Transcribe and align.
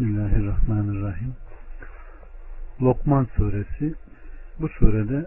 Bismillahirrahmanirrahim. 0.00 1.34
Lokman 2.82 3.26
suresi 3.36 3.94
bu 4.60 4.68
surede 4.68 5.26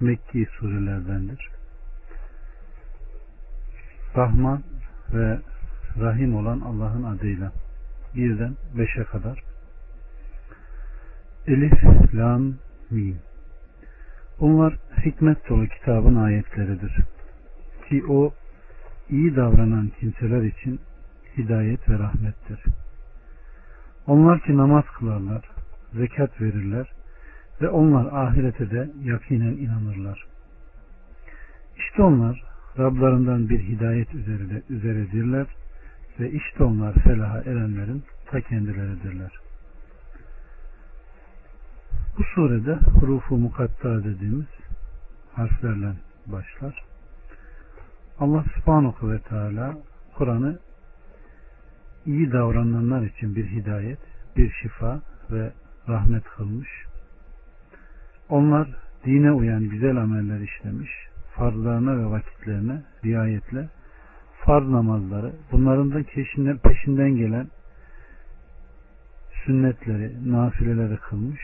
Mekki 0.00 0.46
surelerdendir. 0.58 1.50
Rahman 4.16 4.62
ve 5.14 5.38
Rahim 6.00 6.36
olan 6.36 6.60
Allah'ın 6.60 7.02
adıyla 7.02 7.52
birden 8.14 8.56
beşe 8.78 9.04
kadar 9.04 9.42
Elif, 11.46 11.84
Lam, 12.14 12.54
Mim 12.90 13.18
Bunlar 14.40 14.78
hikmet 15.04 15.48
dolu 15.48 15.66
kitabın 15.66 16.16
ayetleridir. 16.16 16.96
Ki 17.88 18.04
o 18.08 18.34
iyi 19.10 19.36
davranan 19.36 19.90
kimseler 20.00 20.42
için 20.42 20.80
hidayet 21.36 21.88
ve 21.88 21.98
rahmettir. 21.98 22.60
Onlar 24.06 24.40
ki 24.40 24.56
namaz 24.56 24.84
kılarlar, 24.98 25.42
zekat 25.92 26.40
verirler 26.40 26.92
ve 27.60 27.68
onlar 27.68 28.12
ahirete 28.12 28.70
de 28.70 28.90
yakinen 29.04 29.56
inanırlar. 29.56 30.26
İşte 31.76 32.02
onlar 32.02 32.46
Rablarından 32.78 33.48
bir 33.48 33.60
hidayet 33.60 34.14
üzerinde, 34.14 34.62
üzeredirler 34.70 35.46
ve 36.20 36.30
işte 36.30 36.64
onlar 36.64 36.94
felaha 36.94 37.38
erenlerin 37.38 38.04
ta 38.26 38.40
kendileridirler. 38.40 39.30
Bu 42.18 42.24
surede 42.24 42.74
hurufu 42.74 43.36
mukatta 43.36 44.04
dediğimiz 44.04 44.46
harflerle 45.32 45.92
başlar. 46.26 46.84
Allah 48.20 48.44
subhanahu 48.54 49.10
ve 49.10 49.18
teala 49.18 49.74
Kur'an'ı 50.14 50.58
iyi 52.06 52.32
davrananlar 52.32 53.02
için 53.02 53.36
bir 53.36 53.46
hidayet, 53.46 53.98
bir 54.36 54.50
şifa 54.62 55.00
ve 55.30 55.52
rahmet 55.88 56.24
kılmış. 56.24 56.68
Onlar 58.28 58.68
dine 59.04 59.32
uyan 59.32 59.68
güzel 59.68 59.96
ameller 59.96 60.40
işlemiş, 60.40 60.90
farzlarına 61.34 61.98
ve 61.98 62.10
vakitlerine 62.10 62.82
riayetle 63.04 63.68
farz 64.44 64.68
namazları, 64.68 65.32
bunların 65.52 65.90
da 65.90 66.02
peşinden, 66.62 67.16
gelen 67.16 67.48
sünnetleri, 69.44 70.32
nafileleri 70.32 70.96
kılmış, 70.96 71.40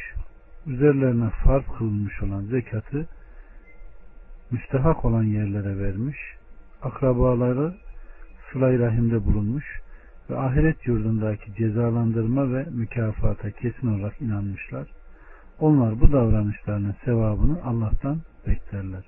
üzerlerine 0.67 1.31
farz 1.31 1.65
kılınmış 1.79 2.23
olan 2.23 2.43
zekatı 2.43 3.09
müstehak 4.51 5.05
olan 5.05 5.23
yerlere 5.23 5.79
vermiş, 5.79 6.19
akrabaları 6.83 7.75
sılay 8.53 8.79
rahimde 8.79 9.25
bulunmuş 9.25 9.83
ve 10.31 10.39
ahiret 10.39 10.87
yurdundaki 10.87 11.55
cezalandırma 11.55 12.53
ve 12.53 12.67
mükafata 12.71 13.51
kesin 13.51 13.99
olarak 13.99 14.21
inanmışlar. 14.21 14.89
Onlar 15.61 16.01
bu 16.01 16.13
davranışlarının 16.13 16.95
sevabını 17.05 17.65
Allah'tan 17.65 18.21
beklerler. 18.47 19.05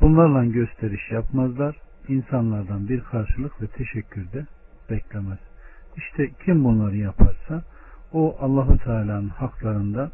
Bunlarla 0.00 0.44
gösteriş 0.44 1.10
yapmazlar. 1.10 1.76
İnsanlardan 2.08 2.88
bir 2.88 3.00
karşılık 3.00 3.62
ve 3.62 3.66
teşekkür 3.66 4.32
de 4.32 4.46
beklemez. 4.90 5.38
İşte 5.96 6.30
kim 6.44 6.64
bunları 6.64 6.96
yaparsa 6.96 7.62
o 8.12 8.36
Allahu 8.40 8.78
Teala'nın 8.78 9.28
haklarında 9.28 10.10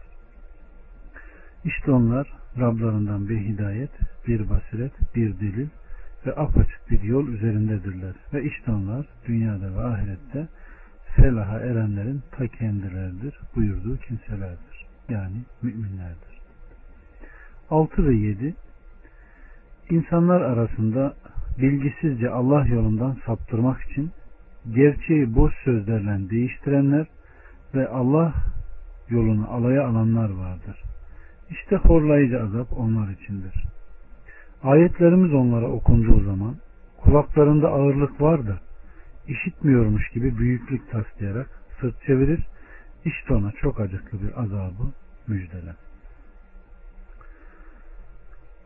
işte 1.65 1.91
onlar 1.91 2.39
Rablarından 2.59 3.29
bir 3.29 3.41
hidayet, 3.41 3.91
bir 4.27 4.51
basiret, 4.51 4.93
bir 5.15 5.41
delil 5.41 5.69
ve 6.27 6.37
apaçık 6.37 6.91
bir 6.91 7.03
yol 7.03 7.29
üzerindedirler. 7.29 8.15
Ve 8.35 8.45
işte 8.45 8.71
onlar 8.71 9.07
dünyada 9.27 9.75
ve 9.75 9.81
ahirette 9.81 10.49
felaha 11.17 11.61
erenlerin 11.61 12.23
ta 12.31 12.47
kendileridir 12.47 13.41
buyurduğu 13.57 13.97
kimselerdir. 13.97 14.87
Yani 15.09 15.37
müminlerdir. 15.63 16.39
6 17.71 18.07
ve 18.07 18.15
7 18.15 18.55
İnsanlar 19.91 20.41
arasında 20.41 21.15
bilgisizce 21.59 22.31
Allah 22.31 22.67
yolundan 22.67 23.17
saptırmak 23.27 23.83
için 23.83 24.11
gerçeği 24.75 25.35
boş 25.35 25.55
sözlerle 25.65 26.31
değiştirenler 26.31 27.07
ve 27.75 27.89
Allah 27.89 28.35
yolunu 29.09 29.51
alaya 29.51 29.87
alanlar 29.87 30.31
vardır. 30.31 30.83
İşte 31.51 31.77
horlayıcı 31.77 32.43
azap 32.43 32.73
onlar 32.73 33.09
içindir. 33.09 33.65
Ayetlerimiz 34.63 35.35
onlara 35.35 35.67
okunduğu 35.67 36.25
zaman 36.25 36.57
kulaklarında 37.03 37.69
ağırlık 37.69 38.21
var 38.21 38.47
da 38.47 38.59
işitmiyormuş 39.29 40.09
gibi 40.09 40.39
büyüklük 40.39 40.91
taslayarak 40.91 41.51
sırt 41.81 42.03
çevirir. 42.03 42.47
İşte 43.05 43.35
ona 43.35 43.53
çok 43.53 43.81
acıklı 43.81 44.23
bir 44.23 44.41
azabı 44.41 44.93
müjdele. 45.27 45.75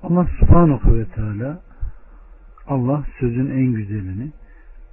Allah 0.02 0.26
subhanahu 0.40 0.98
ve 0.98 1.04
teala 1.04 1.60
Allah 2.66 3.04
sözün 3.20 3.50
en 3.50 3.72
güzelini 3.72 4.32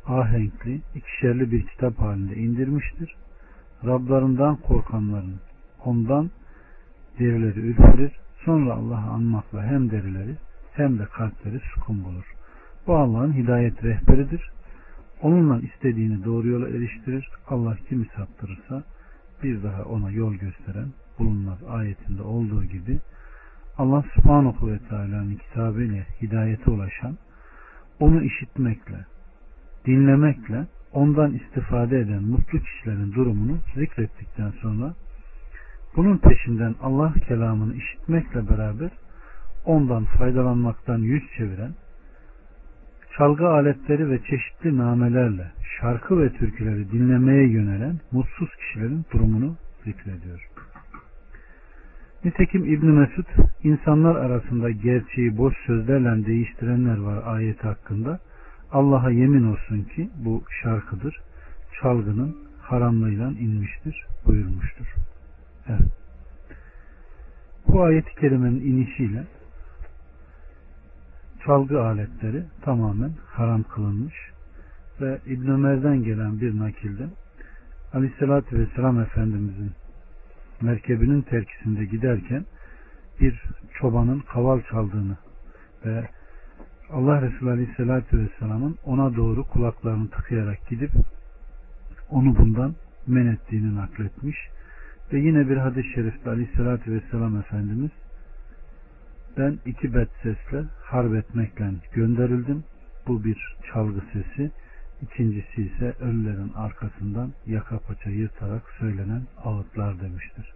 ahenkli, 0.06 0.82
ikişerli 0.96 1.52
bir 1.52 1.68
kitap 1.68 2.00
halinde 2.00 2.36
indirmiştir. 2.36 3.16
Rablarından 3.86 4.56
korkanların 4.56 5.40
ondan 5.86 6.30
derileri 7.20 7.60
ürperir. 7.60 8.12
Sonra 8.46 8.74
Allah'ı 8.74 9.10
anmakla 9.10 9.64
hem 9.64 9.92
derileri 9.92 10.36
hem 10.74 11.00
de 11.00 11.06
kalpleri 11.06 11.60
sukun 11.60 12.04
bulur. 12.04 12.26
Bu 12.88 12.98
Allah'ın 12.98 13.34
hidayet 13.34 13.84
rehberidir. 13.84 14.50
Onunla 15.22 15.60
istediğini 15.62 16.24
doğru 16.26 16.48
yola 16.48 16.70
eriştirir. 16.70 17.30
Allah 17.48 17.78
kimi 17.90 18.06
saptırırsa 18.16 18.84
bir 19.44 19.64
daha 19.64 19.84
ona 19.84 20.12
yol 20.12 20.34
gösteren 20.34 20.88
bulunmaz 21.20 21.64
ayetinde 21.70 22.22
olduğu 22.22 22.64
gibi 22.64 23.00
Allah 23.78 24.04
subhanahu 24.16 24.72
ve 24.72 24.80
teala'nın 24.80 25.36
kitabıyla 25.36 26.04
hidayete 26.22 26.72
ulaşan 26.72 27.18
onu 28.00 28.24
işitmekle 28.24 29.06
dinlemekle 29.86 30.68
ondan 30.94 31.34
istifade 31.34 32.00
eden 32.00 32.24
mutlu 32.24 32.60
kişilerin 32.60 33.14
durumunu 33.14 33.58
zikrettikten 33.76 34.52
sonra 34.52 34.94
bunun 35.96 36.18
peşinden 36.18 36.76
Allah 36.82 37.14
kelamını 37.28 37.76
işitmekle 37.76 38.50
beraber 38.50 38.90
ondan 39.66 40.06
faydalanmaktan 40.06 40.98
yüz 40.98 41.24
çeviren, 41.38 41.72
çalgı 43.18 43.48
aletleri 43.48 44.10
ve 44.10 44.20
çeşitli 44.24 44.78
namelerle 44.78 45.52
şarkı 45.80 46.20
ve 46.20 46.34
türküleri 46.34 46.92
dinlemeye 46.92 47.48
yönelen 47.48 48.00
mutsuz 48.12 48.50
kişilerin 48.56 49.06
durumunu 49.14 49.56
zikrediyor. 49.86 50.50
Nitekim 52.26 52.74
İbn 52.74 52.86
Mesud 52.86 53.26
insanlar 53.64 54.16
arasında 54.16 54.70
gerçeği 54.70 55.38
boş 55.38 55.56
sözlerle 55.66 56.26
değiştirenler 56.26 56.98
var 56.98 57.24
ayet 57.26 57.64
hakkında. 57.64 58.20
Allah'a 58.72 59.12
yemin 59.12 59.44
olsun 59.44 59.84
ki 59.84 60.10
bu 60.16 60.44
şarkıdır. 60.64 61.22
Çalgının 61.82 62.38
haramlığıyla 62.62 63.28
inmiştir 63.30 64.06
buyurmuştur. 64.26 64.94
Evet. 65.68 65.92
Bu 67.68 67.84
ayet-i 67.84 68.16
kerimenin 68.16 68.62
inişiyle 68.62 69.24
çalgı 71.50 71.82
aletleri 71.84 72.44
tamamen 72.62 73.12
haram 73.26 73.64
kılınmış 73.64 74.14
ve 75.02 75.20
İbn 75.26 75.48
Ömer'den 75.48 76.04
gelen 76.04 76.42
bir 76.42 76.60
nakilde 76.60 77.08
Aleyhisselatü 77.94 78.60
Vesselam 78.60 79.00
Efendimizin 79.00 79.72
merkebinin 80.62 81.22
terkisinde 81.22 81.86
giderken 81.86 82.46
bir 83.20 83.44
çobanın 83.80 84.20
kaval 84.20 84.62
çaldığını 84.62 85.18
ve 85.86 86.10
Allah 86.90 87.22
Resulü 87.22 87.50
Aleyhisselatü 87.50 88.20
Vesselam'ın 88.20 88.78
ona 88.86 89.16
doğru 89.16 89.44
kulaklarını 89.44 90.10
tıkayarak 90.10 90.68
gidip 90.68 90.92
onu 92.10 92.38
bundan 92.38 92.76
men 93.08 93.26
ettiğini 93.26 93.76
nakletmiş. 93.76 94.38
Ve 95.14 95.20
yine 95.20 95.50
bir 95.50 95.58
hadis-i 95.58 95.94
şerifte 95.94 96.30
Aleyhisselatü 96.30 96.92
Vesselam 96.92 97.38
Efendimiz 97.38 97.92
ben 99.40 99.60
iki 99.66 99.94
bet 99.94 100.10
sesle 100.24 100.66
harp 100.84 101.16
etmekle 101.16 101.72
gönderildim. 101.94 102.64
Bu 103.08 103.24
bir 103.24 103.56
çalgı 103.74 104.02
sesi. 104.14 104.52
İkincisi 105.02 105.62
ise 105.62 105.94
ölülerin 106.00 106.52
arkasından 106.56 107.32
yaka 107.46 107.80
paça 107.80 108.10
yırtarak 108.10 108.64
söylenen 108.80 109.22
ağıtlar 109.44 110.02
demiştir. 110.02 110.54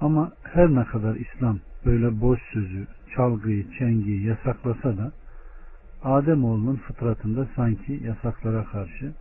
Ama 0.00 0.32
her 0.42 0.68
ne 0.68 0.84
kadar 0.84 1.16
İslam 1.16 1.58
böyle 1.86 2.20
boş 2.20 2.40
sözü, 2.52 2.86
çalgıyı, 3.16 3.70
çengiyi 3.78 4.26
yasaklasa 4.26 4.96
da 4.96 5.12
Ademoğlunun 6.02 6.76
fıtratında 6.76 7.48
sanki 7.56 8.00
yasaklara 8.04 8.64
karşı 8.64 9.12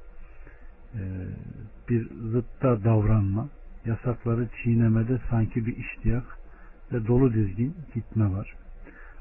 e, 0.93 1.01
bir 1.89 2.09
zıtta 2.31 2.83
davranma, 2.83 3.49
yasakları 3.85 4.47
çiğnemede 4.63 5.19
sanki 5.29 5.65
bir 5.65 5.77
iştiyak 5.77 6.36
ve 6.93 7.07
dolu 7.07 7.33
dizgin 7.33 7.75
gitme 7.93 8.31
var. 8.31 8.53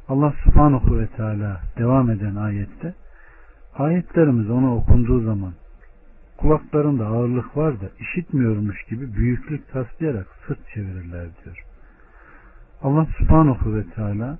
Allah 0.09 0.35
subhanahu 0.45 0.99
ve 0.99 1.07
teala 1.07 1.61
devam 1.79 2.11
eden 2.11 2.37
ayette 2.37 2.95
ayetlerimiz 3.75 4.51
ona 4.51 4.75
okunduğu 4.75 5.21
zaman 5.21 5.53
kulaklarında 6.37 7.07
ağırlık 7.07 7.57
var 7.57 7.81
da 7.81 7.87
işitmiyormuş 8.01 8.85
gibi 8.85 9.15
büyüklük 9.15 9.73
taslayarak 9.73 10.27
sırt 10.47 10.59
çevirirler 10.75 11.29
diyor. 11.45 11.65
Allah 12.83 13.07
subhanahu 13.19 13.75
ve 13.75 13.85
teala 13.85 14.39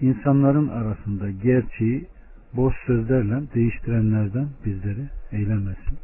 insanların 0.00 0.68
arasında 0.68 1.30
gerçeği 1.30 2.06
boş 2.52 2.74
sözlerle 2.86 3.42
değiştirenlerden 3.54 4.48
bizleri 4.64 5.08
eylemesin. 5.32 5.98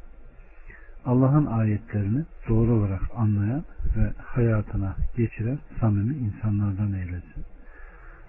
Allah'ın 1.06 1.46
ayetlerini 1.46 2.24
doğru 2.48 2.72
olarak 2.72 3.02
anlayan 3.16 3.64
ve 3.96 4.12
hayatına 4.18 4.96
geçiren 5.16 5.58
samimi 5.80 6.14
insanlardan 6.14 6.92
eylesin. 6.92 7.44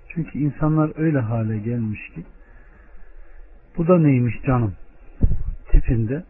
Çünkü 0.09 0.39
insanlar 0.39 0.91
öyle 0.99 1.19
hale 1.19 1.57
gelmiş 1.57 2.09
ki 2.15 2.23
bu 3.77 3.87
da 3.87 3.99
neymiş 3.99 4.35
canım 4.45 4.73
tipinde 5.71 6.23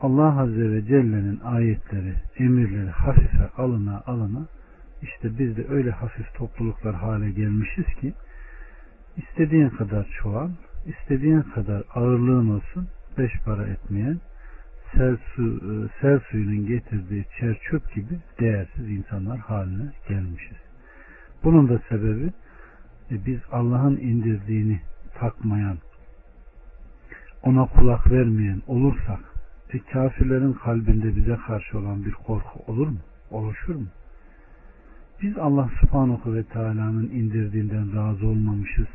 Allah 0.00 0.40
Azze 0.40 0.70
ve 0.70 0.84
Celle'nin 0.84 1.40
ayetleri, 1.40 2.14
emirleri 2.38 2.90
hafife 2.90 3.48
alına 3.56 4.02
alına 4.06 4.46
işte 5.02 5.38
biz 5.38 5.56
de 5.56 5.66
öyle 5.68 5.90
hafif 5.90 6.34
topluluklar 6.34 6.94
hale 6.94 7.30
gelmişiz 7.30 7.86
ki 8.00 8.12
istediğin 9.16 9.68
kadar 9.68 10.06
çoğal, 10.22 10.50
istediğin 10.86 11.42
kadar 11.42 11.82
ağırlığın 11.94 12.50
olsun 12.50 12.88
beş 13.18 13.32
para 13.44 13.66
etmeyen 13.66 14.20
sel, 14.96 15.16
su, 15.34 15.42
e, 15.42 16.00
sel 16.00 16.20
suyunun 16.30 16.66
getirdiği 16.66 17.24
çer 17.38 17.58
çöp 17.70 17.94
gibi 17.94 18.18
değersiz 18.40 18.90
insanlar 18.90 19.38
haline 19.38 19.92
gelmişiz. 20.08 20.56
Bunun 21.44 21.68
da 21.68 21.80
sebebi 21.88 22.32
e, 23.10 23.26
biz 23.26 23.40
Allah'ın 23.52 23.96
indirdiğini 23.96 24.80
takmayan, 25.14 25.78
ona 27.42 27.66
kulak 27.66 28.10
vermeyen 28.10 28.62
olursak 28.66 29.20
e, 29.70 29.78
kafirlerin 29.78 30.52
kalbinde 30.52 31.16
bize 31.16 31.36
karşı 31.46 31.78
olan 31.78 32.04
bir 32.04 32.12
korku 32.12 32.72
olur 32.72 32.88
mu? 32.88 32.98
Oluşur 33.30 33.74
mu? 33.74 33.86
Biz 35.22 35.38
Allah 35.38 35.70
subhanahu 35.80 36.34
ve 36.34 36.44
teala'nın 36.44 37.10
indirdiğinden 37.10 37.96
razı 37.96 38.26
olmamışız. 38.26 38.86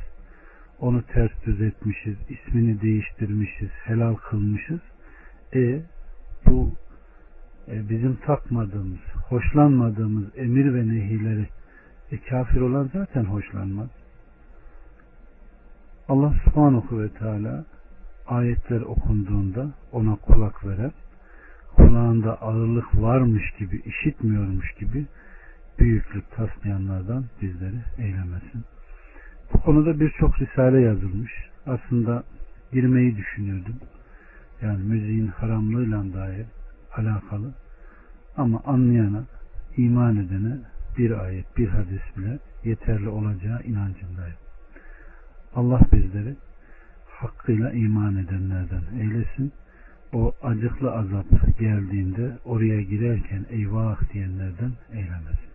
Onu 0.79 1.01
ters 1.01 1.31
düz 1.45 1.61
etmişiz, 1.61 2.15
ismini 2.29 2.81
değiştirmişiz, 2.81 3.69
helal 3.83 4.15
kılmışız. 4.15 4.79
E 5.55 5.81
bu 6.45 6.71
e, 7.67 7.89
bizim 7.89 8.15
takmadığımız, 8.15 8.99
hoşlanmadığımız 9.29 10.25
emir 10.37 10.73
ve 10.73 10.87
nehileri 10.87 11.47
e, 12.11 12.17
kafir 12.17 12.61
olan 12.61 12.89
zaten 12.93 13.23
hoşlanmaz. 13.23 13.89
Allah 16.09 16.33
subhanahu 16.43 17.01
ve 17.01 17.09
teala 17.09 17.65
ayetler 18.27 18.81
okunduğunda 18.81 19.67
ona 19.91 20.15
kulak 20.15 20.65
veren, 20.65 20.91
kulağında 21.75 22.41
ağırlık 22.41 23.01
varmış 23.01 23.51
gibi, 23.59 23.81
işitmiyormuş 23.85 24.73
gibi 24.73 25.05
büyüklük 25.79 26.31
taslayanlardan 26.31 27.25
bizleri 27.41 27.79
eylemesin. 27.97 28.65
Bu 29.53 29.59
konuda 29.61 29.99
birçok 29.99 30.39
risale 30.39 30.81
yazılmış. 30.81 31.31
Aslında 31.65 32.23
girmeyi 32.73 33.17
düşünüyordum. 33.17 33.75
Yani 34.61 34.83
müziğin 34.83 35.27
haramlığıyla 35.27 36.13
dair 36.13 36.45
alakalı. 36.95 37.53
Ama 38.37 38.61
anlayana, 38.65 39.23
iman 39.77 40.17
edene 40.17 40.57
bir 40.97 41.23
ayet, 41.23 41.57
bir 41.57 41.67
hadis 41.67 42.17
bile 42.17 42.39
yeterli 42.63 43.09
olacağı 43.09 43.63
inancındayım. 43.63 44.37
Allah 45.55 45.81
bizleri 45.93 46.35
hakkıyla 47.07 47.71
iman 47.71 48.17
edenlerden 48.17 48.81
eylesin. 48.99 49.53
O 50.13 50.33
acıklı 50.43 50.91
azap 50.91 51.25
geldiğinde 51.59 52.37
oraya 52.45 52.81
girerken 52.81 53.45
eyvah 53.49 54.13
diyenlerden 54.13 54.71
eylemesin. 54.91 55.47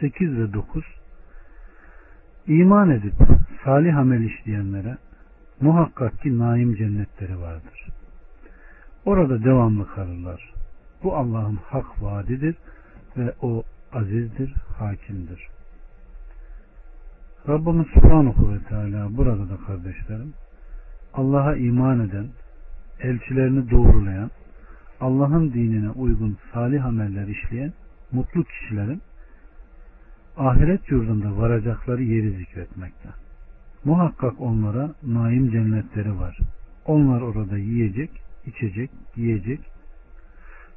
8 0.00 0.38
ve 0.38 0.52
9 0.52 0.84
İman 2.46 2.90
edip 2.90 3.14
salih 3.64 3.96
amel 3.96 4.24
işleyenlere 4.24 4.96
muhakkak 5.60 6.20
ki 6.20 6.38
naim 6.38 6.74
cennetleri 6.74 7.40
vardır. 7.40 7.88
Orada 9.04 9.44
devamlı 9.44 9.86
kalırlar. 9.86 10.54
Bu 11.02 11.16
Allah'ın 11.16 11.56
hak 11.56 12.02
vaadidir 12.02 12.56
ve 13.16 13.34
o 13.42 13.62
azizdir, 13.92 14.54
hakimdir. 14.78 15.48
Rabbimiz 17.48 17.86
Subhanahu 17.86 18.52
ve 18.52 18.58
Teala 18.68 19.16
burada 19.16 19.48
da 19.48 19.56
kardeşlerim 19.66 20.34
Allah'a 21.14 21.56
iman 21.56 22.00
eden, 22.00 22.26
elçilerini 23.00 23.70
doğrulayan, 23.70 24.30
Allah'ın 25.00 25.52
dinine 25.52 25.90
uygun 25.90 26.38
salih 26.52 26.86
ameller 26.86 27.26
işleyen 27.26 27.72
mutlu 28.12 28.44
kişilerin 28.44 29.02
ahiret 30.36 30.90
yurdunda 30.90 31.36
varacakları 31.36 32.02
yeri 32.02 32.30
zikretmekte. 32.30 33.08
Muhakkak 33.84 34.40
onlara 34.40 34.94
naim 35.02 35.50
cennetleri 35.50 36.18
var. 36.18 36.38
Onlar 36.86 37.20
orada 37.20 37.58
yiyecek, 37.58 38.10
içecek, 38.46 38.90
giyecek, 39.14 39.60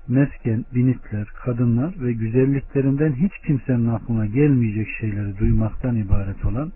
mesken, 0.07 0.65
binitler, 0.75 1.27
kadınlar 1.27 1.94
ve 2.01 2.13
güzelliklerinden 2.13 3.13
hiç 3.13 3.31
kimsenin 3.47 3.88
aklına 3.88 4.25
gelmeyecek 4.25 4.88
şeyleri 5.00 5.38
duymaktan 5.38 5.95
ibaret 5.95 6.45
olan 6.45 6.71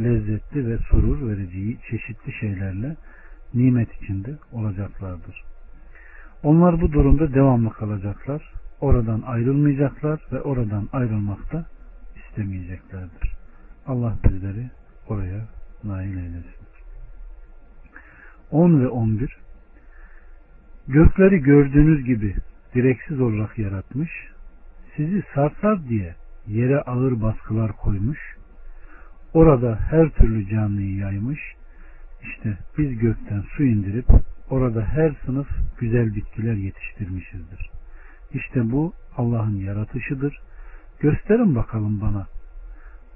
lezzetli 0.00 0.66
ve 0.66 0.78
surur 0.78 1.28
verici 1.28 1.78
çeşitli 1.90 2.32
şeylerle 2.40 2.96
nimet 3.54 4.02
içinde 4.02 4.38
olacaklardır. 4.52 5.42
Onlar 6.42 6.80
bu 6.80 6.92
durumda 6.92 7.34
devamlı 7.34 7.70
kalacaklar. 7.70 8.52
Oradan 8.80 9.22
ayrılmayacaklar 9.26 10.20
ve 10.32 10.40
oradan 10.40 10.88
ayrılmakta 10.92 11.66
istemeyeceklerdir. 12.16 13.32
Allah 13.86 14.18
bizleri 14.24 14.70
oraya 15.08 15.48
nail 15.84 16.16
eylesin. 16.16 16.64
10 18.50 18.80
ve 18.80 18.88
11 18.88 19.44
Gökleri 20.88 21.38
gördüğünüz 21.38 22.04
gibi 22.04 22.34
direksiz 22.74 23.20
olarak 23.20 23.58
yaratmış, 23.58 24.10
sizi 24.96 25.22
sarsar 25.34 25.88
diye 25.88 26.14
yere 26.46 26.80
ağır 26.80 27.22
baskılar 27.22 27.72
koymuş, 27.72 28.18
orada 29.34 29.78
her 29.90 30.08
türlü 30.08 30.48
canlıyı 30.48 30.96
yaymış, 30.96 31.40
işte 32.22 32.58
biz 32.78 32.98
gökten 32.98 33.44
su 33.56 33.64
indirip 33.64 34.06
orada 34.50 34.84
her 34.84 35.12
sınıf 35.26 35.48
güzel 35.78 36.14
bitkiler 36.14 36.54
yetiştirmişizdir. 36.54 37.70
İşte 38.34 38.72
bu 38.72 38.92
Allah'ın 39.16 39.56
yaratışıdır. 39.56 40.40
Gösterin 41.00 41.54
bakalım 41.54 42.00
bana 42.00 42.26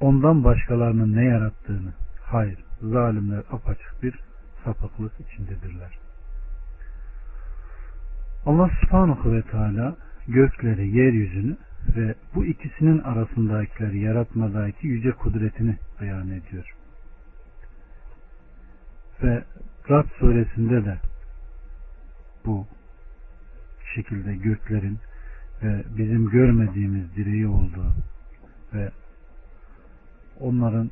ondan 0.01 0.45
başkalarının 0.45 1.17
ne 1.17 1.25
yarattığını. 1.25 1.93
Hayır, 2.25 2.59
zalimler 2.83 3.43
apaçık 3.53 4.03
bir 4.03 4.15
sapıklık 4.65 5.13
içindedirler. 5.21 5.99
Allah 8.47 8.71
subhanahu 8.81 9.33
ve 9.33 9.43
teala 9.43 9.97
gökleri, 10.29 10.89
yeryüzünü 10.89 11.57
ve 11.97 12.15
bu 12.35 12.45
ikisinin 12.45 12.99
arasındakileri 12.99 13.99
yaratmadaki 13.99 14.87
yüce 14.87 15.11
kudretini 15.11 15.77
beyan 16.01 16.31
ediyor. 16.31 16.75
Ve 19.23 19.45
Rab 19.91 20.07
suresinde 20.19 20.85
de 20.85 20.99
bu 22.47 22.67
şekilde 23.95 24.35
göklerin 24.35 24.99
ve 25.63 25.85
bizim 25.99 26.31
görmediğimiz 26.31 27.17
direği 27.17 27.47
olduğu 27.47 27.95
ve 28.75 28.91
onların 30.41 30.91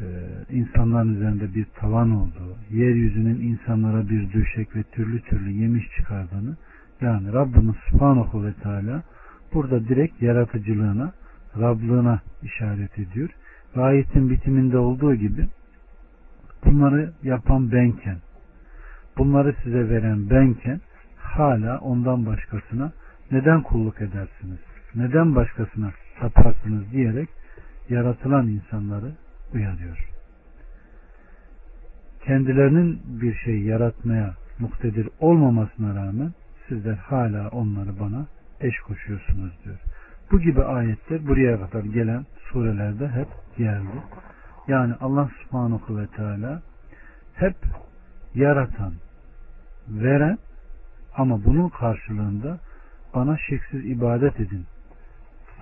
e, 0.00 0.04
insanların 0.50 1.14
üzerinde 1.14 1.54
bir 1.54 1.64
tavan 1.64 2.10
olduğu, 2.10 2.56
yeryüzünün 2.70 3.40
insanlara 3.40 4.08
bir 4.08 4.32
döşek 4.32 4.76
ve 4.76 4.82
türlü 4.82 5.20
türlü 5.20 5.50
yemiş 5.50 5.84
çıkardığını 5.96 6.56
yani 7.00 7.32
Rabbimiz 7.32 7.76
Subhanahu 7.90 8.44
ve 8.44 8.52
Teala 8.52 9.02
burada 9.54 9.88
direkt 9.88 10.22
yaratıcılığına, 10.22 11.12
Rablığına 11.58 12.20
işaret 12.42 12.98
ediyor. 12.98 13.30
Ve 13.76 13.82
ayetin 13.82 14.30
bitiminde 14.30 14.78
olduğu 14.78 15.14
gibi 15.14 15.48
bunları 16.64 17.12
yapan 17.22 17.72
benken, 17.72 18.16
bunları 19.18 19.54
size 19.64 19.88
veren 19.88 20.30
benken 20.30 20.80
hala 21.18 21.78
ondan 21.78 22.26
başkasına 22.26 22.92
neden 23.30 23.62
kulluk 23.62 24.00
edersiniz? 24.00 24.58
Neden 24.94 25.34
başkasına 25.34 25.90
taparsınız 26.20 26.92
diyerek 26.92 27.28
yaratılan 27.90 28.48
insanları 28.48 29.12
uyarıyor. 29.54 29.98
Kendilerinin 32.24 33.02
bir 33.20 33.34
şey 33.34 33.60
yaratmaya 33.60 34.34
muktedir 34.58 35.08
olmamasına 35.20 35.94
rağmen 35.94 36.32
sizler 36.68 36.94
hala 36.94 37.48
onları 37.48 38.00
bana 38.00 38.26
eş 38.60 38.80
koşuyorsunuz 38.80 39.52
diyor. 39.64 39.78
Bu 40.32 40.40
gibi 40.40 40.62
ayetler 40.62 41.26
buraya 41.26 41.60
kadar 41.60 41.84
gelen 41.84 42.26
surelerde 42.52 43.08
hep 43.08 43.28
geldi. 43.56 44.02
Yani 44.68 44.94
Allah 45.00 45.30
subhanahu 45.42 45.98
ve 45.98 46.06
teala 46.06 46.62
hep 47.34 47.56
yaratan, 48.34 48.92
veren 49.88 50.38
ama 51.16 51.44
bunun 51.44 51.68
karşılığında 51.68 52.60
bana 53.14 53.38
şeksiz 53.48 53.84
ibadet 53.84 54.40
edin. 54.40 54.66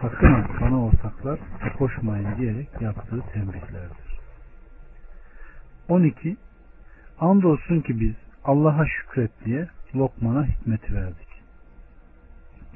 Sakın 0.03 0.45
bana 0.61 0.85
ortaklar 0.85 1.39
koşmayın 1.79 2.37
diyerek 2.37 2.69
yaptığı 2.81 3.21
tembihlerdir. 3.33 4.19
12. 5.89 6.37
Andolsun 7.21 7.81
ki 7.81 8.01
biz 8.01 8.15
Allah'a 8.45 8.87
şükret 8.87 9.31
diye 9.45 9.69
Lokman'a 9.95 10.47
hikmeti 10.47 10.95
verdik. 10.95 11.29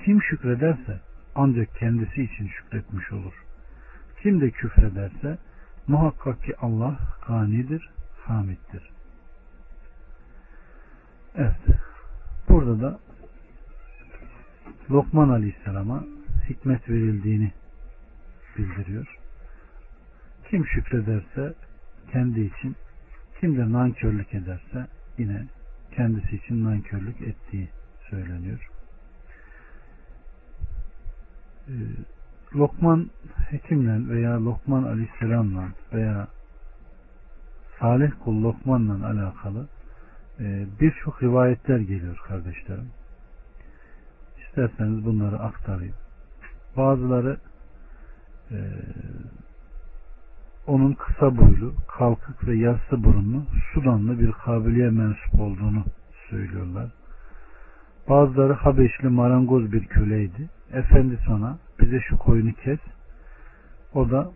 Kim 0.05 0.23
şükrederse 0.23 1.01
ancak 1.35 1.77
kendisi 1.77 2.23
için 2.23 2.47
şükretmiş 2.47 3.13
olur. 3.13 3.45
Kim 4.23 4.41
de 4.41 4.51
küfrederse 4.51 5.39
muhakkak 5.89 6.43
ki 6.43 6.57
Allah 6.61 6.99
ganidir, 7.29 7.91
hamiddir. 8.27 8.91
Evet. 11.37 11.57
Burada 12.49 12.81
da 12.81 12.99
Lokman 14.91 15.29
Aleyhisselam'a 15.29 16.05
hikmet 16.49 16.89
verildiğini 16.89 17.53
bildiriyor. 18.59 19.19
Kim 20.51 20.67
şükrederse 20.67 21.55
kendi 22.13 22.41
için, 22.41 22.77
kim 23.41 23.59
de 23.59 23.73
nankörlük 23.73 24.35
ederse 24.35 24.87
yine 25.19 25.47
kendisi 25.97 26.37
için 26.37 26.65
nankörlük 26.65 27.21
ettiği 27.21 27.69
söyleniyor. 28.11 28.69
Ee, 31.69 31.73
Lokman 32.55 33.11
hekimle 33.51 34.15
veya 34.15 34.45
Lokman 34.45 34.83
Aleyhisselam'la 34.83 35.69
veya 35.93 36.29
Salih 37.81 38.11
kul 38.25 38.43
Lokman'la 38.43 39.07
alakalı 39.07 39.69
e, 40.41 40.67
birçok 40.81 41.23
rivayetler 41.23 41.79
geliyor 41.79 42.17
kardeşlerim. 42.29 42.91
İsterseniz 44.47 45.05
bunları 45.05 45.39
aktarayım. 45.39 45.95
Bazıları 46.77 47.37
e, 48.51 48.59
onun 50.67 50.93
kısa 50.93 51.37
boylu, 51.37 51.75
kalkık 51.89 52.47
ve 52.47 52.57
yassı 52.57 53.05
burunlu, 53.05 53.43
Sudanlı 53.75 54.19
bir 54.19 54.33
kabiliye 54.33 54.91
mensup 54.91 55.41
olduğunu 55.41 55.85
söylüyorlar. 56.31 56.91
Bazıları 58.09 58.53
Habeşli 58.53 59.09
marangoz 59.09 59.73
bir 59.73 59.87
köleydi. 59.87 60.49
Efendisi 60.73 61.31
ona 61.31 61.59
bize 61.81 62.01
şu 62.01 62.19
koyunu 62.19 62.53
kes. 62.53 62.81
O 63.95 64.11
da 64.11 64.31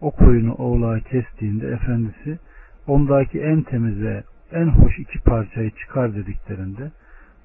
o 0.00 0.10
koyunu 0.10 0.54
oğlağa 0.54 1.00
kestiğinde 1.00 1.68
efendisi 1.68 2.38
ondaki 2.86 3.40
en 3.40 3.62
temiz 3.62 4.02
ve 4.02 4.22
en 4.52 4.66
hoş 4.66 4.98
iki 4.98 5.20
parçayı 5.20 5.70
çıkar 5.70 6.14
dediklerinde 6.14 6.90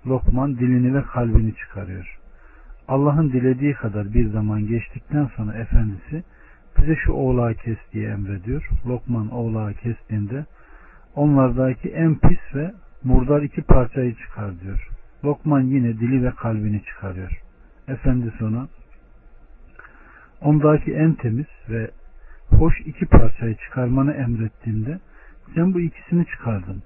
Lokman 0.08 0.58
dilini 0.58 0.96
ve 0.96 1.02
kalbini 1.02 1.56
çıkarıyor. 1.56 2.20
Allah'ın 2.88 3.32
dilediği 3.32 3.74
kadar 3.74 4.14
bir 4.14 4.30
zaman 4.30 4.68
geçtikten 4.68 5.26
sonra 5.36 5.54
efendisi 5.54 6.24
bize 6.78 6.96
şu 6.96 7.12
oğlağı 7.12 7.54
kes 7.54 7.78
diye 7.94 8.10
emrediyor. 8.10 8.70
Lokman 8.88 9.32
oğlağı 9.32 9.74
kestiğinde 9.74 10.46
onlardaki 11.16 11.90
en 11.90 12.16
pis 12.16 12.56
ve 12.56 12.72
murdar 13.04 13.42
iki 13.42 13.62
parçayı 13.62 14.16
çıkar 14.16 14.62
diyor. 14.62 14.90
Lokman 15.24 15.62
yine 15.62 16.00
dili 16.00 16.24
ve 16.24 16.32
kalbini 16.32 16.84
çıkarıyor. 16.84 17.42
Efendisi 17.88 18.46
ona 18.46 18.68
ondaki 20.42 20.94
en 20.94 21.14
temiz 21.14 21.48
ve 21.70 21.92
hoş 22.50 22.82
iki 22.86 23.06
parçayı 23.06 23.56
çıkarmanı 23.56 24.14
emrettiğimde 24.14 25.00
sen 25.56 25.74
bu 25.74 25.80
ikisini 25.80 26.26
çıkardın. 26.26 26.84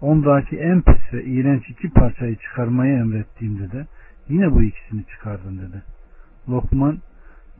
Ondaki 0.00 0.56
en 0.58 0.82
pis 0.82 1.12
ve 1.12 1.24
iğrenç 1.24 1.68
iki 1.68 1.90
parçayı 1.90 2.36
çıkarmayı 2.36 2.92
emrettiğimde 2.92 3.72
de 3.72 3.86
yine 4.30 4.52
bu 4.52 4.62
ikisini 4.62 5.04
çıkardın 5.06 5.58
dedi. 5.58 5.82
Lokman 6.48 6.98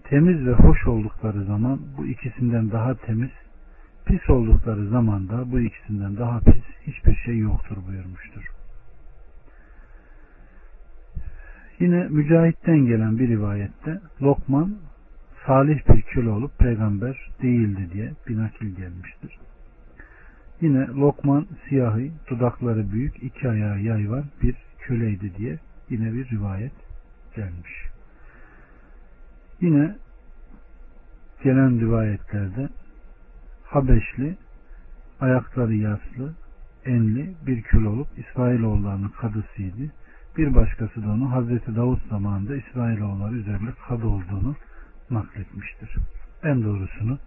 temiz 0.04 0.46
ve 0.46 0.52
hoş 0.52 0.86
oldukları 0.86 1.44
zaman 1.44 1.80
bu 1.98 2.06
ikisinden 2.06 2.70
daha 2.70 2.94
temiz, 2.94 3.30
pis 4.06 4.30
oldukları 4.30 4.88
zaman 4.88 5.28
da 5.28 5.52
bu 5.52 5.60
ikisinden 5.60 6.16
daha 6.16 6.40
pis 6.40 6.62
hiçbir 6.86 7.14
şey 7.14 7.38
yoktur 7.38 7.76
buyurmuştur. 7.88 8.44
Yine 11.80 12.08
Mücahit'ten 12.08 12.78
gelen 12.78 13.18
bir 13.18 13.28
rivayette 13.28 14.00
Lokman 14.22 14.76
salih 15.46 15.88
bir 15.88 16.02
köle 16.02 16.28
olup 16.28 16.58
peygamber 16.58 17.30
değildi 17.42 17.88
diye 17.92 18.12
bir 18.28 18.38
nakil 18.38 18.76
gelmiştir. 18.76 19.38
Yine 20.60 20.86
Lokman 20.86 21.46
siyahi, 21.68 22.12
dudakları 22.30 22.92
büyük, 22.92 23.22
iki 23.22 23.48
ayağı 23.48 23.80
yay 23.80 24.10
var 24.10 24.24
bir 24.42 24.54
köleydi 24.78 25.32
diye 25.38 25.58
yine 25.90 26.12
bir 26.12 26.30
rivayet 26.30 26.73
gelmiş. 27.37 27.73
Yine 29.61 29.97
gelen 31.44 31.80
rivayetlerde 31.80 32.68
Habeşli, 33.64 34.37
ayakları 35.20 35.75
yaslı, 35.75 36.35
enli 36.85 37.35
bir 37.47 37.62
köle 37.62 37.88
olup 37.88 38.09
İsrailoğullarının 38.18 39.09
kadısıydı. 39.09 39.92
Bir 40.37 40.54
başkası 40.54 41.02
da 41.02 41.09
onu 41.09 41.32
Hazreti 41.32 41.76
Davut 41.76 42.09
zamanında 42.09 42.56
İsrailoğulları 42.56 43.35
üzerinde 43.35 43.70
kadı 43.88 44.06
olduğunu 44.06 44.56
nakletmiştir. 45.11 45.97
En 46.42 46.62
doğrusunu 46.62 47.18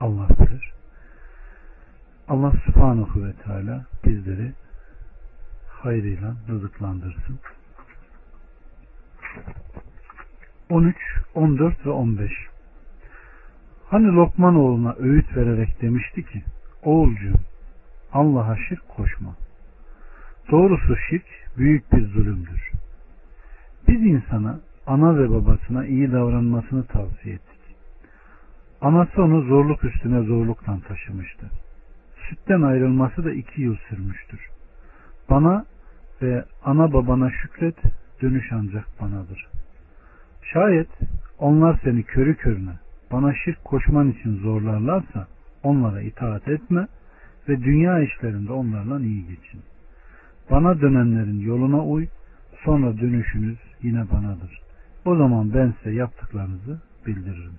Allah 0.00 0.28
bilir. 0.28 0.72
Allah 2.28 2.52
subhanahu 2.66 3.24
ve 3.24 3.32
teala 3.32 3.86
bizleri 4.04 4.52
hayrıyla 5.68 6.34
rızıklandırsın. 6.48 7.38
13, 10.70 10.96
14 11.34 11.86
ve 11.86 11.90
15 11.90 12.32
Hani 13.88 14.06
Lokman 14.06 14.56
oğluna 14.56 14.94
öğüt 14.98 15.36
vererek 15.36 15.82
demişti 15.82 16.22
ki 16.26 16.42
Oğulcuğum 16.82 17.40
Allah'a 18.12 18.56
şirk 18.56 18.88
koşma. 18.88 19.36
Doğrusu 20.50 20.96
şirk 21.10 21.24
büyük 21.56 21.92
bir 21.92 22.06
zulümdür. 22.06 22.70
Biz 23.88 24.02
insana 24.02 24.60
ana 24.86 25.18
ve 25.18 25.30
babasına 25.30 25.86
iyi 25.86 26.12
davranmasını 26.12 26.86
tavsiye 26.86 27.34
ettik. 27.34 27.76
Anası 28.80 29.22
onu 29.22 29.42
zorluk 29.42 29.84
üstüne 29.84 30.22
zorlukla 30.22 30.78
taşımıştı. 30.88 31.50
Sütten 32.28 32.62
ayrılması 32.62 33.24
da 33.24 33.32
iki 33.32 33.62
yıl 33.62 33.76
sürmüştür. 33.88 34.40
Bana 35.30 35.66
ve 36.22 36.44
ana 36.64 36.92
babana 36.92 37.30
şükret, 37.30 37.76
dönüş 38.22 38.52
ancak 38.52 39.00
banadır. 39.00 39.46
Şayet 40.42 40.88
onlar 41.38 41.80
seni 41.84 42.02
körü 42.02 42.36
körüne 42.36 42.72
bana 43.12 43.34
şirk 43.44 43.64
koşman 43.64 44.10
için 44.10 44.36
zorlarlarsa 44.36 45.26
onlara 45.62 46.02
itaat 46.02 46.48
etme 46.48 46.86
ve 47.48 47.62
dünya 47.62 48.00
işlerinde 48.00 48.52
onlarla 48.52 49.00
iyi 49.00 49.22
geçin. 49.22 49.60
Bana 50.50 50.80
dönenlerin 50.80 51.40
yoluna 51.40 51.84
uy, 51.84 52.06
sonra 52.64 52.98
dönüşünüz 52.98 53.58
yine 53.82 54.10
banadır. 54.10 54.60
O 55.04 55.16
zaman 55.16 55.54
ben 55.54 55.74
size 55.78 55.94
yaptıklarınızı 55.94 56.80
bildiririm. 57.06 57.58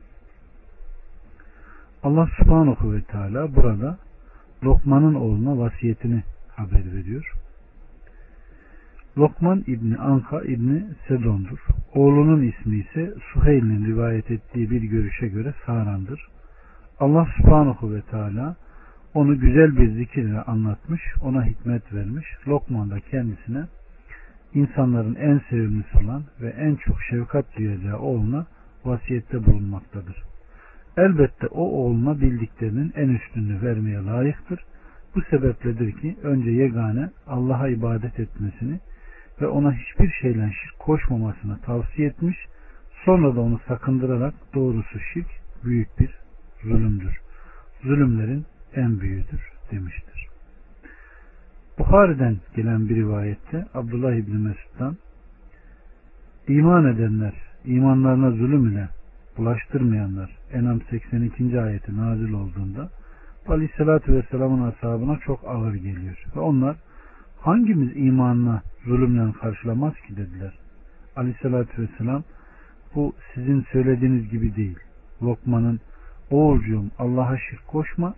Allah 2.04 2.30
subhanahu 2.38 2.94
ve 2.94 3.02
teala 3.02 3.56
burada 3.56 3.98
Lokman'ın 4.64 5.14
oğluna 5.14 5.58
vasiyetini 5.58 6.24
haber 6.56 6.94
veriyor. 6.94 7.34
Lokman 9.18 9.64
İbni 9.68 9.98
Anka 9.98 10.42
İbni 10.42 10.84
Sedon'dur. 11.08 11.60
Oğlunun 11.94 12.42
ismi 12.42 12.78
ise 12.78 13.14
Suheyl'in 13.34 13.86
rivayet 13.86 14.32
ettiği 14.32 14.70
bir 14.70 14.82
görüşe 14.82 15.28
göre 15.28 15.54
Saran'dır. 15.66 16.28
Allah 17.00 17.28
subhanahu 17.38 17.94
ve 17.94 18.02
teala 18.02 18.56
onu 19.14 19.40
güzel 19.40 19.78
bir 19.78 19.92
zikirle 19.92 20.42
anlatmış, 20.42 21.02
ona 21.22 21.46
hikmet 21.46 21.94
vermiş. 21.94 22.26
Lokman 22.48 22.90
da 22.90 23.00
kendisine 23.00 23.66
insanların 24.54 25.16
en 25.16 25.42
sevimlisi 25.50 25.98
olan 25.98 26.24
ve 26.42 26.50
en 26.50 26.76
çok 26.76 27.02
şefkat 27.02 27.46
duyacağı 27.58 28.00
oğluna 28.00 28.46
vasiyette 28.86 29.46
bulunmaktadır. 29.46 30.24
Elbette 30.98 31.48
o 31.48 31.62
oğluna 31.62 32.22
bildiklerinin 32.22 32.94
en 32.96 33.10
üstününü 33.10 33.62
vermeye 33.62 34.06
layıktır. 34.06 34.60
Bu 35.16 35.22
sebepledir 35.22 35.92
ki 35.92 36.16
önce 36.24 36.52
yegane 36.52 37.10
Allah'a 37.28 37.68
ibadet 37.68 38.20
etmesini 38.20 38.80
ve 39.42 39.48
ona 39.48 39.74
hiçbir 39.74 40.12
şeyle 40.22 40.52
şirk 40.62 40.80
koşmamasını 40.80 41.62
tavsiye 41.62 42.08
etmiş, 42.08 42.38
sonra 43.06 43.36
da 43.36 43.42
onu 43.42 43.60
sakındırarak 43.68 44.34
doğrusu 44.54 45.00
şirk 45.14 45.28
büyük 45.64 46.00
bir 46.00 46.10
zulümdür. 46.64 47.18
Zulümlerin 47.84 48.46
en 48.76 49.00
büyüğüdür 49.00 49.52
demiştir. 49.72 50.28
Buhari'den 51.80 52.38
gelen 52.56 52.90
bir 52.90 52.96
rivayette 52.96 53.66
Abdullah 53.74 54.14
İbni 54.14 54.38
Mesud'dan 54.38 54.98
iman 56.48 56.86
edenler 56.86 57.34
imanlarına 57.66 58.32
zulüm 58.32 58.72
ile 58.72 58.90
bulaştırmayanlar 59.38 60.38
Enam 60.54 60.82
82. 60.90 61.62
ayeti 61.62 61.98
nazil 61.98 62.34
olduğunda 62.34 62.90
Aleyhisselatü 63.48 64.14
Vesselam'ın 64.14 64.72
ashabına 64.72 65.20
çok 65.20 65.40
ağır 65.48 65.74
geliyor. 65.74 66.24
Ve 66.36 66.40
onlar 66.40 66.76
hangimiz 67.48 67.96
imanına 67.96 68.62
zulümle 68.86 69.32
karşılamaz 69.32 69.94
ki 69.94 70.18
dediler. 70.18 70.54
Aleyhissalatü 71.16 71.82
vesselam 71.82 72.24
bu 72.96 73.16
sizin 73.34 73.66
söylediğiniz 73.72 74.30
gibi 74.30 74.56
değil. 74.56 74.80
Lokman'ın 75.22 75.80
oğulcuğum 76.32 76.86
Allah'a 77.00 77.38
şirk 77.38 77.68
koşma 77.68 78.16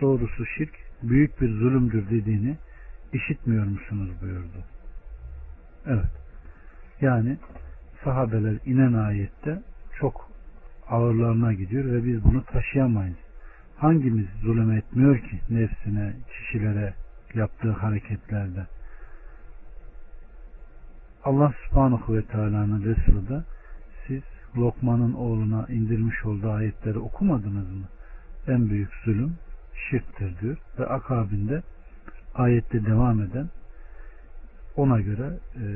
doğrusu 0.00 0.46
şirk 0.46 0.74
büyük 1.02 1.40
bir 1.40 1.48
zulümdür 1.48 2.10
dediğini 2.10 2.56
işitmiyor 3.12 3.66
musunuz 3.66 4.10
buyurdu. 4.22 4.64
Evet. 5.86 6.12
Yani 7.00 7.36
sahabeler 8.04 8.58
inen 8.64 8.92
ayette 8.92 9.62
çok 9.98 10.28
ağırlarına 10.88 11.52
gidiyor 11.52 11.84
ve 11.84 12.04
biz 12.04 12.24
bunu 12.24 12.44
taşıyamayız. 12.44 13.18
Hangimiz 13.76 14.26
zulüm 14.42 14.72
etmiyor 14.72 15.18
ki 15.18 15.40
nefsine, 15.50 16.12
kişilere 16.28 16.94
yaptığı 17.34 17.70
hareketlerde? 17.70 18.66
Allah 21.24 21.52
subhanahu 21.68 22.16
ve 22.16 22.22
teala'nın 22.22 22.84
Resulü 22.84 23.28
de 23.28 23.42
siz 24.06 24.22
Lokman'ın 24.56 25.12
oğluna 25.12 25.66
indirmiş 25.68 26.24
olduğu 26.24 26.50
ayetleri 26.50 26.98
okumadınız 26.98 27.70
mı? 27.70 27.84
En 28.46 28.70
büyük 28.70 28.90
zulüm 29.04 29.36
şirktir 29.90 30.40
diyor 30.40 30.56
ve 30.78 30.86
akabinde 30.86 31.62
ayette 32.34 32.86
devam 32.86 33.22
eden 33.22 33.48
ona 34.76 35.00
göre 35.00 35.38
e, 35.56 35.66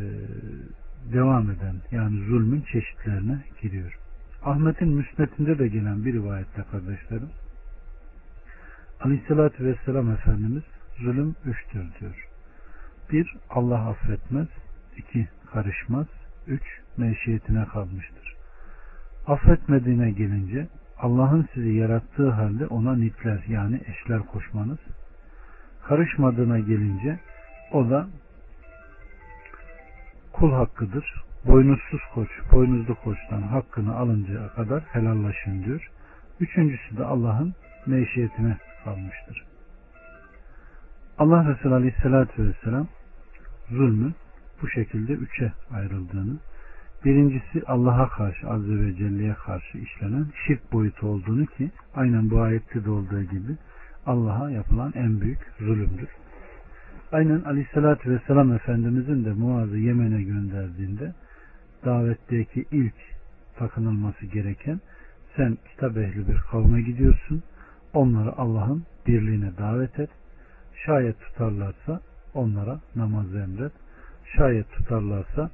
devam 1.12 1.50
eden 1.50 1.76
yani 1.90 2.24
zulmün 2.24 2.64
çeşitlerine 2.72 3.44
giriyor. 3.62 3.98
Ahmet'in 4.42 4.88
müsnetinde 4.88 5.58
de 5.58 5.68
gelen 5.68 6.04
bir 6.04 6.12
rivayette 6.12 6.64
kardeşlerim 6.70 7.30
Aleyhisselatü 9.00 9.64
Vesselam 9.64 10.10
Efendimiz 10.10 10.62
zulüm 11.00 11.36
üçtür 11.44 11.84
diyor. 12.00 12.28
Bir, 13.12 13.36
Allah 13.50 13.88
affetmez. 13.88 14.48
iki 14.96 15.28
karışmaz. 15.52 16.06
Üç, 16.46 16.62
meşiyetine 16.96 17.64
kalmıştır. 17.64 18.36
Affetmediğine 19.26 20.10
gelince 20.10 20.68
Allah'ın 20.98 21.48
sizi 21.54 21.72
yarattığı 21.72 22.30
halde 22.30 22.66
ona 22.66 22.96
nitler 22.96 23.44
yani 23.48 23.80
eşler 23.86 24.18
koşmanız. 24.18 24.78
Karışmadığına 25.84 26.58
gelince 26.58 27.18
o 27.72 27.90
da 27.90 28.08
kul 30.32 30.52
hakkıdır. 30.52 31.14
Boynuzsuz 31.46 32.00
koç, 32.14 32.28
boynuzlu 32.52 32.94
koçtan 32.94 33.42
hakkını 33.42 33.96
alıncaya 33.96 34.48
kadar 34.48 34.82
helallaşın 34.82 35.64
diyor. 35.64 35.90
Üçüncüsü 36.40 36.96
de 36.96 37.04
Allah'ın 37.04 37.54
meşiyetine 37.86 38.56
kalmıştır. 38.84 39.45
Allah 41.18 41.48
Resulü 41.48 41.74
Aleyhisselatü 41.74 42.48
Vesselam 42.48 42.88
zulmün 43.70 44.14
bu 44.62 44.68
şekilde 44.68 45.12
üçe 45.12 45.52
ayrıldığını, 45.70 46.36
birincisi 47.04 47.62
Allah'a 47.66 48.08
karşı 48.08 48.48
Azze 48.48 48.80
ve 48.80 48.96
Celle'ye 48.96 49.34
karşı 49.34 49.78
işlenen 49.78 50.26
şirk 50.46 50.72
boyutu 50.72 51.06
olduğunu 51.06 51.46
ki 51.46 51.70
aynen 51.94 52.30
bu 52.30 52.40
ayette 52.40 52.84
de 52.84 52.90
olduğu 52.90 53.22
gibi 53.22 53.56
Allah'a 54.06 54.50
yapılan 54.50 54.92
en 54.96 55.20
büyük 55.20 55.38
zulümdür. 55.58 56.08
Aynen 57.12 57.40
Aleyhisselatü 57.40 58.10
Vesselam 58.10 58.52
Efendimizin 58.52 59.24
de 59.24 59.32
Muaz'ı 59.32 59.78
Yemen'e 59.78 60.22
gönderdiğinde 60.22 61.14
davetteki 61.84 62.64
ilk 62.70 62.94
takınılması 63.58 64.26
gereken 64.26 64.80
sen 65.36 65.58
kitap 65.70 65.96
ehli 65.96 66.28
bir 66.28 66.38
kavme 66.50 66.82
gidiyorsun. 66.82 67.42
Onları 67.94 68.32
Allah'ın 68.38 68.84
birliğine 69.06 69.56
davet 69.58 69.98
et. 69.98 70.10
Şayet 70.84 71.20
tutarlarsa 71.20 72.00
onlara 72.34 72.80
namazı 72.96 73.38
emret. 73.38 73.72
Şayet 74.36 74.72
tutarlarsa 74.72 75.50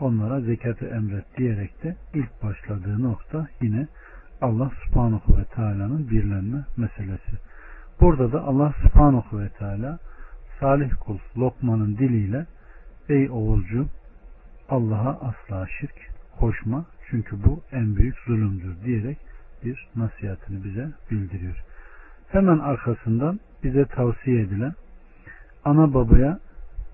onlara 0.00 0.40
zekatı 0.40 0.86
emret 0.86 1.24
diyerek 1.38 1.82
de 1.82 1.96
ilk 2.14 2.42
başladığı 2.42 3.02
nokta 3.02 3.48
yine 3.60 3.88
Allah 4.40 4.70
subhanahu 4.84 5.38
ve 5.38 5.44
teala'nın 5.44 6.10
birlenme 6.10 6.64
meselesi. 6.76 7.36
Burada 8.00 8.32
da 8.32 8.42
Allah 8.42 8.74
subhanahu 8.82 9.40
ve 9.40 9.48
teala 9.48 9.98
salih 10.60 10.90
kul 11.00 11.18
Lokman'ın 11.36 11.96
diliyle 11.96 12.46
ey 13.08 13.30
oğulcu 13.30 13.86
Allah'a 14.68 15.20
asla 15.20 15.66
şirk 15.80 16.10
koşma 16.40 16.84
çünkü 17.10 17.44
bu 17.44 17.62
en 17.72 17.96
büyük 17.96 18.18
zulümdür 18.18 18.84
diyerek 18.84 19.18
bir 19.64 19.88
nasihatini 19.96 20.64
bize 20.64 20.88
bildiriyor. 21.10 21.64
Hemen 22.28 22.58
arkasından 22.58 23.40
bize 23.64 23.84
tavsiye 23.84 24.40
edilen 24.40 24.74
ana 25.64 25.94
babaya 25.94 26.38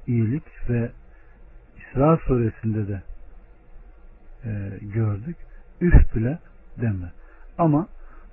iyilik 0.07 0.71
ve 0.71 0.91
İsra 1.79 2.17
suresinde 2.17 2.89
de 2.89 3.03
e, 4.45 4.79
gördük. 4.83 5.37
Üf 5.81 6.15
bile 6.15 6.39
deme. 6.81 7.13
Ama 7.59 7.87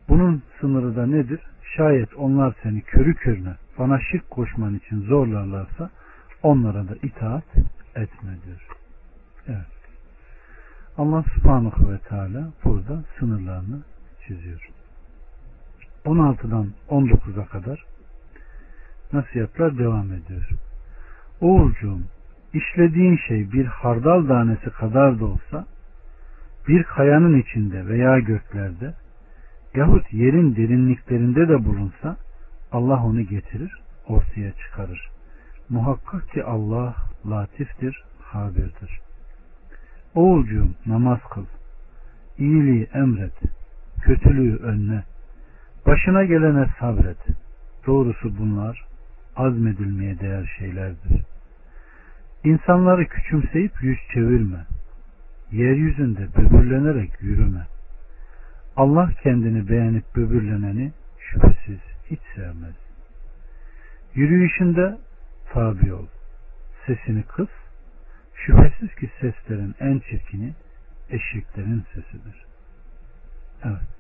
bunun 0.10 0.44
sınırı 0.60 0.96
da 0.96 1.06
nedir? 1.06 1.40
Şayet 1.78 2.16
onlar 2.18 2.56
seni 2.64 2.82
körü 2.82 3.16
körüne 3.16 3.56
bana 3.80 4.00
şirk 4.12 4.30
koşman 4.30 4.76
için 4.76 5.02
zorlarlarsa 5.02 5.90
onlara 6.44 6.88
da 6.88 6.96
itaat 7.04 7.56
etme 7.96 8.38
diyor. 8.46 8.68
Evet. 9.48 9.76
Allah 10.98 11.24
subhanahu 11.36 11.92
ve 11.92 11.98
teala 11.98 12.52
burada 12.64 13.04
sınırlarını 13.20 13.82
çiziyor. 14.28 14.70
16'dan 16.06 16.72
19'a 16.90 17.46
kadar 17.46 17.86
nasihatler 19.16 19.78
devam 19.78 20.14
ediyor. 20.14 20.50
Oğulcuğum 21.42 22.00
işlediğin 22.54 23.20
şey 23.28 23.52
bir 23.52 23.66
hardal 23.66 24.28
tanesi 24.28 24.70
kadar 24.70 25.20
da 25.20 25.26
olsa 25.26 25.66
bir 26.68 26.84
kayanın 26.84 27.40
içinde 27.40 27.88
veya 27.88 28.20
göklerde 28.20 28.94
yahut 29.76 30.14
yerin 30.14 30.56
derinliklerinde 30.56 31.50
de 31.50 31.66
bulunsa 31.66 32.18
Allah 32.72 33.04
onu 33.04 33.22
getirir, 33.22 33.72
ortaya 34.08 34.52
çıkarır. 34.52 35.10
Muhakkak 35.70 36.30
ki 36.30 36.44
Allah 36.44 36.96
latiftir, 37.30 38.04
habirdir. 38.22 39.00
Oğulcuğum 40.16 40.70
namaz 40.86 41.20
kıl, 41.34 41.46
iyiliği 42.38 42.88
emret, 42.94 43.34
kötülüğü 44.02 44.56
önle, 44.56 45.04
başına 45.86 46.24
gelene 46.24 46.66
sabret. 46.80 47.18
Doğrusu 47.88 48.38
bunlar 48.40 48.86
azmedilmeye 49.36 50.20
değer 50.20 50.56
şeylerdir. 50.60 51.22
İnsanları 52.44 53.08
küçümseyip 53.08 53.84
yüz 53.84 53.98
çevirme. 54.14 54.66
Yeryüzünde 55.52 56.28
böbürlenerek 56.38 57.12
yürüme. 57.22 57.68
Allah 58.76 59.12
kendini 59.24 59.70
beğenip 59.70 60.16
böbürleneni 60.16 60.92
şüphesiz 61.20 61.80
hiç 62.12 62.20
sevmez. 62.36 62.76
Yürüyüşünde 64.16 64.98
tabi 65.54 65.94
ol. 65.94 66.08
Sesini 66.86 67.24
kıs. 67.24 67.50
Şüphesiz 68.36 68.96
ki 68.96 69.10
seslerin 69.22 69.76
en 69.80 70.00
çirkini 70.00 70.54
eşeklerin 71.10 71.86
sesidir. 71.94 72.46
Evet. 73.64 73.96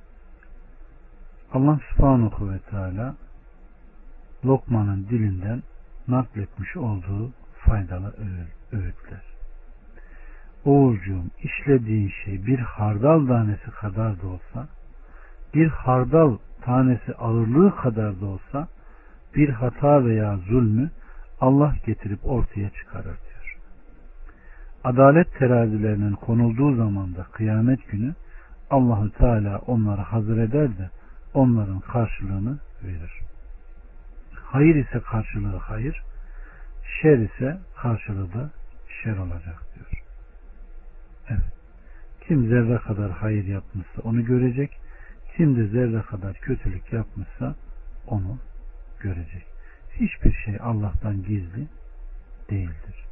Allah 1.53 1.79
subhanahu 1.91 2.51
ve 2.51 2.59
teala 2.59 3.15
Lokman'ın 4.45 5.07
dilinden 5.09 5.63
nakletmiş 6.07 6.77
olduğu 6.77 7.31
faydalı 7.57 8.13
öğütler. 8.71 9.23
Oğulcuğum 10.65 11.23
işlediğin 11.43 12.11
şey 12.25 12.45
bir 12.45 12.59
hardal 12.59 13.27
tanesi 13.27 13.71
kadar 13.71 14.21
da 14.21 14.27
olsa 14.27 14.67
bir 15.53 15.67
hardal 15.67 16.37
tanesi 16.61 17.15
ağırlığı 17.15 17.75
kadar 17.75 18.21
da 18.21 18.25
olsa 18.25 18.67
bir 19.35 19.49
hata 19.49 20.05
veya 20.05 20.37
zulmü 20.37 20.89
Allah 21.41 21.75
getirip 21.85 22.19
ortaya 22.23 22.69
çıkarır 22.69 23.03
diyor. 23.03 23.57
Adalet 24.83 25.39
terazilerinin 25.39 26.13
konulduğu 26.13 26.75
zaman 26.75 27.15
da 27.15 27.23
kıyamet 27.23 27.87
günü 27.91 28.13
Allahü 28.69 29.11
Teala 29.11 29.59
onları 29.59 30.01
hazır 30.01 30.37
eder 30.37 30.77
de 30.77 30.89
onların 31.33 31.79
karşılığını 31.79 32.57
verir. 32.83 33.24
Hayır 34.45 34.75
ise 34.75 34.99
karşılığı 34.99 35.57
hayır, 35.57 36.03
şer 37.01 37.17
ise 37.17 37.57
karşılığı 37.75 38.33
da 38.33 38.51
şer 39.03 39.17
olacak 39.17 39.61
diyor. 39.75 40.03
Evet. 41.29 41.53
Kim 42.27 42.47
zerre 42.47 42.77
kadar 42.77 43.11
hayır 43.11 43.45
yapmışsa 43.45 44.01
onu 44.03 44.25
görecek. 44.25 44.79
Kim 45.37 45.57
de 45.57 45.67
zerre 45.67 46.01
kadar 46.01 46.33
kötülük 46.33 46.93
yapmışsa 46.93 47.55
onu 48.07 48.39
görecek. 48.99 49.45
Hiçbir 49.93 50.33
şey 50.33 50.57
Allah'tan 50.61 51.23
gizli 51.23 51.67
değildir. 52.49 53.05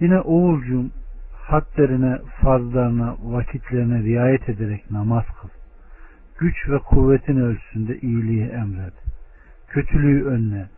Yine 0.00 0.20
oğulcum 0.20 0.92
hadlerine, 1.32 2.18
farzlarına, 2.42 3.16
vakitlerine 3.22 4.02
riayet 4.02 4.48
ederek 4.48 4.90
namaz 4.90 5.24
kıl. 5.40 5.48
Güç 6.38 6.68
ve 6.68 6.78
kuvvetin 6.78 7.36
ölçüsünde 7.36 7.98
iyiliği 7.98 8.44
emret. 8.44 9.03
Kötülüğü 9.74 10.24
önle. 10.24 10.68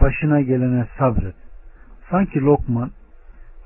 Başına 0.00 0.40
gelene 0.40 0.86
sabret. 0.98 1.34
Sanki 2.10 2.40
Lokman 2.40 2.90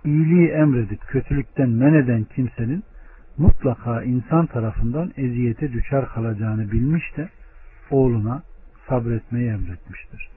iyiliği 0.04 0.48
emredip 0.48 1.00
kötülükten 1.00 1.68
men 1.68 1.94
eden 1.94 2.24
kimsenin 2.24 2.84
mutlaka 3.38 4.02
insan 4.02 4.46
tarafından 4.46 5.12
eziyete 5.16 5.72
düşer 5.72 6.08
kalacağını 6.08 6.72
bilmiş 6.72 7.16
de 7.16 7.28
oğluna 7.90 8.42
sabretmeyi 8.88 9.48
emretmiştir. 9.48 10.28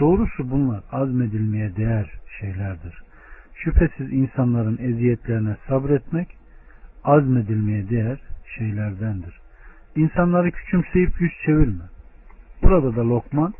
Doğrusu 0.00 0.50
bunlar 0.50 0.80
azmedilmeye 0.92 1.76
değer 1.76 2.10
şeylerdir. 2.40 3.02
Şüphesiz 3.54 4.12
insanların 4.12 4.78
eziyetlerine 4.80 5.56
sabretmek 5.68 6.28
azmedilmeye 7.04 7.90
değer 7.90 8.20
şeylerdendir. 8.58 9.40
İnsanları 9.96 10.50
küçümseyip 10.50 11.20
yüz 11.20 11.32
çevirme. 11.46 11.84
Burada 12.70 12.96
da 12.96 13.08
Lokman 13.08 13.54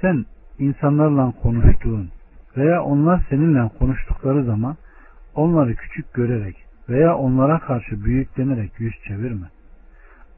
sen 0.00 0.24
insanlarla 0.58 1.32
konuştuğun 1.42 2.10
veya 2.56 2.82
onlar 2.82 3.26
seninle 3.30 3.70
konuştukları 3.78 4.44
zaman 4.44 4.76
onları 5.34 5.74
küçük 5.74 6.14
görerek 6.14 6.56
veya 6.88 7.16
onlara 7.16 7.58
karşı 7.58 8.04
büyüklenerek 8.04 8.72
yüz 8.78 8.94
çevirme. 9.08 9.46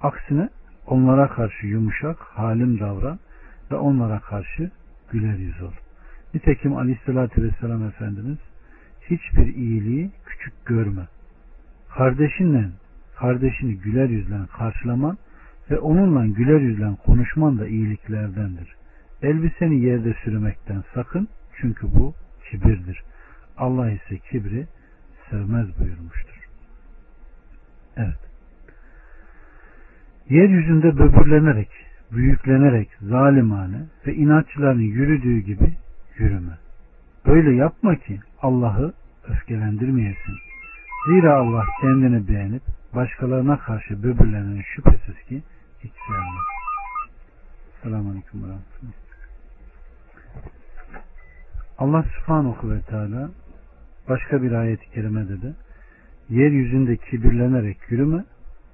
Aksine 0.01 0.49
onlara 0.87 1.29
karşı 1.29 1.67
yumuşak, 1.67 2.19
halim 2.19 2.81
davran 2.81 3.19
ve 3.71 3.77
onlara 3.77 4.19
karşı 4.19 4.71
güler 5.11 5.37
yüz 5.37 5.63
ol. 5.63 5.73
Nitekim 6.35 6.77
Aleyhisselatü 6.77 7.43
Vesselam 7.43 7.85
Efendimiz 7.85 8.39
hiçbir 9.03 9.55
iyiliği 9.55 10.11
küçük 10.27 10.67
görme. 10.67 11.07
Kardeşinle 11.95 12.69
kardeşini 13.17 13.77
güler 13.77 14.09
yüzle 14.09 14.37
karşılaman 14.59 15.19
ve 15.71 15.79
onunla 15.79 16.27
güler 16.27 16.61
yüzle 16.61 16.87
konuşman 17.07 17.59
da 17.59 17.67
iyiliklerdendir. 17.67 18.75
Elbiseni 19.23 19.81
yerde 19.81 20.15
sürmekten 20.25 20.85
sakın 20.95 21.29
çünkü 21.61 21.87
bu 21.95 22.15
kibirdir. 22.51 23.03
Allah 23.57 23.91
ise 23.91 24.19
kibri 24.19 24.67
sevmez 25.31 25.67
buyurmuştur. 25.81 26.49
Evet. 27.97 28.19
Yeryüzünde 30.29 30.99
böbürlenerek, 30.99 31.71
büyüklenerek 32.13 32.89
zalimane 33.03 33.83
ve 34.07 34.15
inatçıların 34.15 34.81
yürüdüğü 34.81 35.39
gibi 35.39 35.73
yürüme. 36.19 36.59
Böyle 37.27 37.55
yapma 37.55 37.97
ki 37.97 38.21
Allah'ı 38.43 38.93
öfkelendirmeyesin. 39.29 40.35
Zira 41.07 41.37
Allah 41.37 41.65
kendini 41.81 42.29
beğenip 42.29 42.63
başkalarına 42.95 43.59
karşı 43.59 44.03
böbürlenen 44.03 44.63
şüphesiz 44.75 45.23
ki 45.29 45.43
hiç 45.85 45.93
sevmez. 46.07 46.45
Selamun 47.83 48.11
Aleyküm 48.11 48.51
ve 48.51 48.55
Allah 51.79 52.03
subhanahu 52.03 52.71
ve 52.71 52.81
teala 52.81 53.31
başka 54.09 54.43
bir 54.43 54.53
ayet-i 54.53 54.91
kerimede 54.91 55.43
de 55.43 55.55
yeryüzünde 56.29 56.97
kibirlenerek 56.97 57.79
yürüme 57.91 58.25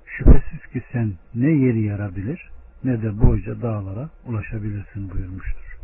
şüphesiz 0.06 0.66
ki 0.72 0.82
sen 0.92 1.12
ne 1.34 1.50
yeri 1.50 1.82
yarabilir 1.82 2.50
ne 2.84 3.02
de 3.02 3.20
boyca 3.20 3.62
dağlara 3.62 4.10
ulaşabilirsin 4.26 5.10
buyurmuştur. 5.10 5.78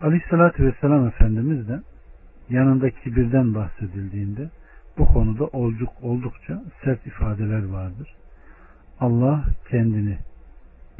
Aleyhissalatü 0.00 0.66
vesselam 0.66 1.06
Efendimiz 1.06 1.68
de 1.68 1.80
yanında 2.50 2.90
kibirden 2.90 3.54
bahsedildiğinde 3.54 4.50
bu 4.98 5.06
konuda 5.06 5.44
olduk, 5.44 5.92
oldukça 6.02 6.62
sert 6.84 7.06
ifadeler 7.06 7.68
vardır. 7.68 8.14
Allah 9.00 9.44
kendini 9.70 10.18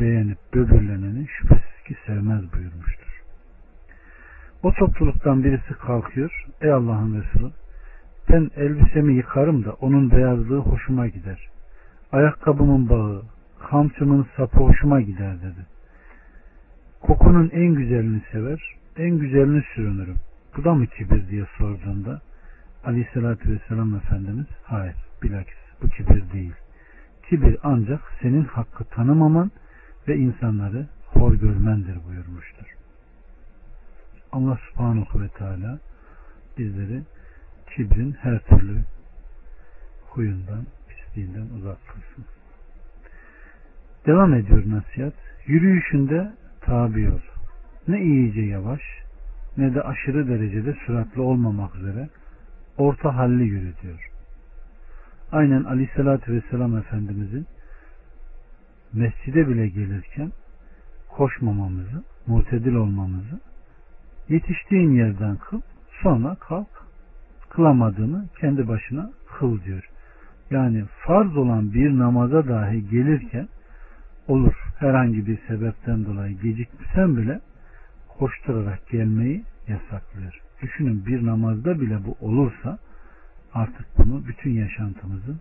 beğenip 0.01 0.39
böbürleneni 0.55 1.27
şüphesiz 1.29 1.83
ki 1.87 1.97
sevmez 2.07 2.53
buyurmuştur. 2.53 3.23
O 4.63 4.73
topluluktan 4.73 5.45
birisi 5.45 5.75
kalkıyor. 5.75 6.47
Ey 6.61 6.73
Allah'ın 6.73 7.23
Resulü 7.23 7.51
ben 8.31 8.51
elbisemi 8.57 9.15
yıkarım 9.15 9.65
da 9.65 9.73
onun 9.73 10.11
beyazlığı 10.11 10.59
hoşuma 10.59 11.07
gider. 11.07 11.49
Ayakkabımın 12.13 12.89
bağı, 12.89 13.23
kamçımın 13.71 14.27
sapı 14.37 14.59
hoşuma 14.59 15.01
gider 15.01 15.37
dedi. 15.43 15.67
Kokunun 17.01 17.51
en 17.53 17.75
güzelini 17.75 18.23
sever, 18.33 18.61
en 18.97 19.19
güzelini 19.19 19.63
sürünürüm. 19.75 20.17
Bu 20.57 20.65
da 20.65 20.75
mı 20.75 20.87
kibir 20.87 21.29
diye 21.29 21.47
sorduğunda 21.59 22.21
Aleyhisselatü 22.87 23.51
Vesselam 23.51 23.95
Efendimiz 23.95 24.47
hayır 24.63 24.97
bilakis 25.23 25.59
bu 25.83 25.89
kibir 25.89 26.33
değil. 26.33 26.53
Kibir 27.29 27.57
ancak 27.63 28.01
senin 28.23 28.45
hakkı 28.45 28.85
tanımaman 28.85 29.51
ve 30.09 30.17
insanları 30.17 30.87
hor 31.07 31.35
görmendir 31.35 31.99
buyurmuştur. 32.09 32.67
Allah 34.33 34.59
subhanahu 34.71 35.21
ve 35.21 35.29
teala 35.29 35.79
bizleri 36.59 37.03
kibrin 37.77 38.13
her 38.13 38.39
türlü 38.39 38.85
huyundan, 40.11 40.67
pisliğinden 40.89 41.47
uzak 41.59 41.79
kılsın. 41.87 42.25
Devam 44.07 44.35
ediyor 44.35 44.63
nasihat. 44.67 45.15
Yürüyüşünde 45.47 46.33
tabi 46.61 47.11
ol. 47.11 47.21
Ne 47.89 48.03
iyice 48.03 48.41
yavaş 48.41 48.81
ne 49.57 49.75
de 49.75 49.83
aşırı 49.83 50.29
derecede 50.29 50.77
süratli 50.87 51.21
olmamak 51.21 51.77
üzere 51.77 52.09
orta 52.79 53.17
halli 53.17 53.45
yürü 53.45 53.73
diyor. 53.83 54.11
Aynen 55.33 55.65
aleyhissalatü 55.65 56.33
vesselam 56.33 56.77
Efendimizin 56.77 57.47
mescide 58.93 59.49
bile 59.49 59.69
gelirken 59.69 60.33
koşmamamızı, 61.09 62.05
mutedil 62.27 62.75
olmamızı 62.75 63.41
yetiştiğin 64.29 64.91
yerden 64.91 65.37
kıl, 65.37 65.61
sonra 66.03 66.35
kalk, 66.35 66.69
kılamadığını 67.51 68.29
kendi 68.41 68.69
başına 68.69 69.11
kıl 69.39 69.65
diyor. 69.65 69.91
Yani 70.51 70.85
farz 71.07 71.37
olan 71.37 71.75
bir 71.75 71.99
namaza 71.99 72.49
dahi 72.49 72.91
gelirken 72.91 73.49
olur 74.29 74.55
herhangi 74.79 75.27
bir 75.27 75.39
sebepten 75.49 76.05
dolayı 76.05 76.39
gecikmişsen 76.41 77.17
bile 77.17 77.41
koşturarak 78.19 78.89
gelmeyi 78.91 79.45
yasaklıyor. 79.69 80.44
Düşünün 80.63 81.07
bir 81.07 81.27
namazda 81.27 81.81
bile 81.81 82.05
bu 82.05 82.17
olursa 82.21 82.79
artık 83.55 83.87
bunu 83.99 84.27
bütün 84.27 84.51
yaşantımızın 84.51 85.41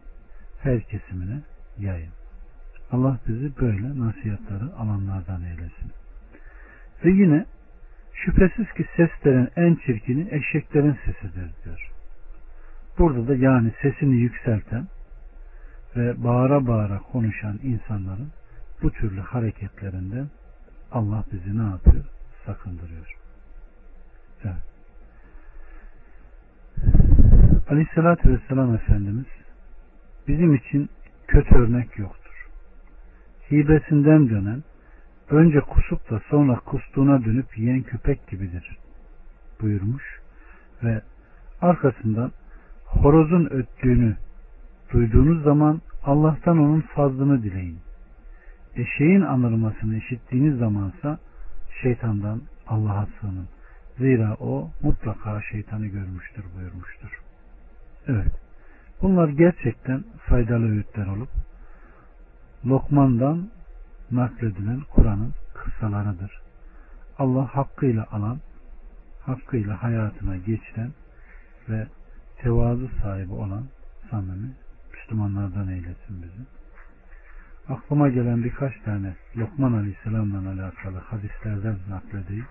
her 0.62 0.82
kesimine 0.82 1.41
yayın. 1.80 2.12
Allah 2.91 3.19
bizi 3.28 3.58
böyle 3.58 3.99
nasihatları 3.99 4.76
alanlardan 4.78 5.43
eylesin. 5.43 5.91
Ve 7.06 7.10
yine 7.10 7.45
şüphesiz 8.13 8.73
ki 8.73 8.86
seslerin 8.97 9.49
en 9.56 9.76
çirkini 9.76 10.28
eşeklerin 10.32 10.97
sesidir 11.06 11.52
diyor. 11.65 11.91
Burada 12.99 13.28
da 13.28 13.36
yani 13.36 13.71
sesini 13.82 14.15
yükselten 14.15 14.88
ve 15.95 16.23
bağıra 16.23 16.67
bağıra 16.67 16.99
konuşan 16.99 17.60
insanların 17.63 18.32
bu 18.84 18.91
türlü 18.91 19.21
hareketlerinden 19.21 20.30
Allah 20.91 21.23
bizi 21.32 21.58
ne 21.58 21.63
yapıyor? 21.63 22.06
Sakındırıyor. 22.45 23.17
Evet. 24.43 24.72
Aleyhissalatü 27.69 28.30
Vesselam 28.30 28.76
Efendimiz 28.76 29.26
bizim 30.28 30.56
için 30.56 30.89
kötü 31.28 31.56
örnek 31.56 32.00
yoktur. 32.00 32.48
Hibesinden 33.52 34.30
dönen, 34.30 34.63
önce 35.30 35.60
kusup 35.60 36.10
da 36.12 36.22
sonra 36.30 36.60
kustuğuna 36.60 37.26
dönüp 37.26 37.58
yiyen 37.58 37.82
köpek 37.82 38.28
gibidir 38.28 38.78
buyurmuş 39.63 40.04
ve 40.84 41.02
arkasından 41.62 42.32
horozun 42.86 43.46
öttüğünü 43.46 44.15
duyduğunuz 44.93 45.43
zaman 45.43 45.82
Allah'tan 46.04 46.58
onun 46.58 46.82
fazlını 46.82 47.43
dileyin. 47.43 47.80
Eşeğin 48.76 49.22
anırmasını 49.22 49.98
işittiğiniz 49.98 50.58
zamansa 50.58 51.19
şeytandan 51.82 52.41
Allah'a 52.67 53.06
sığının. 53.06 53.48
Zira 53.97 54.36
o 54.39 54.71
mutlaka 54.82 55.41
şeytanı 55.41 55.88
görmüştür 55.88 56.45
buyurmuştur. 56.56 57.21
Evet. 58.08 58.32
Bunlar 59.01 59.29
gerçekten 59.29 60.03
faydalı 60.25 60.71
öğütler 60.71 61.08
olup 61.08 61.29
Lokman'dan 62.65 63.49
nakledilen 64.12 64.82
Kur'an'ın 64.91 65.34
kıssalarıdır. 65.53 66.41
Allah 67.17 67.56
hakkıyla 67.56 68.08
alan, 68.12 68.39
hakkıyla 69.21 69.84
hayatına 69.84 70.38
geçiren 70.38 70.91
ve 71.69 71.88
tevazu 72.38 72.89
sahibi 73.01 73.34
olan 73.34 73.63
samimi 74.10 74.53
Müslümanlardan 74.93 75.67
eylesin 75.67 76.23
bizi. 76.23 76.43
Aklıma 77.69 78.10
gelen 78.10 78.43
birkaç 78.43 78.73
tane 78.86 79.15
Lokman 79.38 79.73
Aleyhisselam'la 79.73 80.49
alakalı 80.51 80.97
hadislerden 80.97 81.77
nakledeyim. 81.89 82.45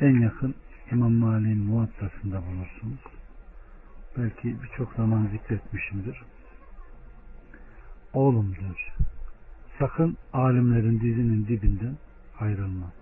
En 0.00 0.20
yakın 0.20 0.54
İmam 0.92 1.12
Mali'nin 1.12 1.58
muhattasında 1.58 2.42
bulursunuz. 2.46 3.00
Belki 4.18 4.56
birçok 4.62 4.92
zaman 4.92 5.26
zikretmişimdir. 5.26 6.22
Oğlum 8.12 8.54
diyor. 8.60 8.94
Sakın 9.78 10.16
alimlerin 10.32 11.00
dizinin 11.00 11.46
dibinden 11.46 11.96
ayrılma. 12.40 12.92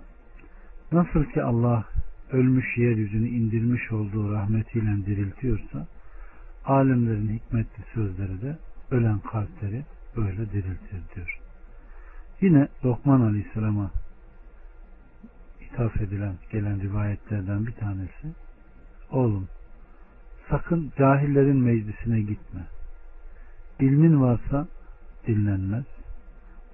Nasıl 0.92 1.24
ki 1.24 1.42
Allah 1.42 1.84
ölmüş 2.32 2.76
yeryüzünü 2.76 3.28
indirmiş 3.28 3.92
olduğu 3.92 4.32
rahmetiyle 4.32 5.06
diriltiyorsa 5.06 5.86
alimlerin 6.64 7.28
hikmetli 7.28 7.84
sözleri 7.94 8.42
de 8.42 8.58
ölen 8.90 9.18
kalpleri 9.18 9.84
böyle 10.16 10.52
diriltir 10.52 11.02
diyor. 11.14 11.40
Yine 12.40 12.68
Lokman 12.84 13.20
Aleyhisselam'a 13.20 13.90
ithaf 15.74 16.00
edilen 16.00 16.34
gelen 16.50 16.80
rivayetlerden 16.80 17.66
bir 17.66 17.72
tanesi 17.72 18.34
oğlum 19.10 19.48
sakın 20.50 20.92
cahillerin 20.98 21.56
meclisine 21.56 22.20
gitme. 22.20 22.60
İlmin 23.80 24.20
varsa 24.20 24.66
dinlenmez. 25.26 25.84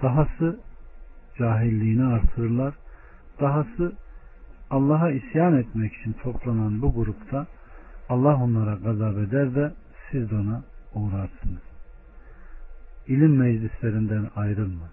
Dahası 0.03 0.61
cahilliğini 1.39 2.05
artırırlar. 2.05 2.75
Dahası 3.41 3.93
Allah'a 4.71 5.11
isyan 5.11 5.57
etmek 5.57 5.95
için 5.95 6.13
toplanan 6.13 6.83
bu 6.83 6.95
grupta 6.95 7.47
Allah 8.09 8.37
onlara 8.37 8.75
gazap 8.75 9.19
eder 9.19 9.55
de 9.55 9.73
siz 10.11 10.31
de 10.31 10.35
ona 10.35 10.63
uğrarsınız. 10.95 11.63
İlim 13.07 13.37
meclislerinden 13.37 14.31
ayrılma. 14.37 14.89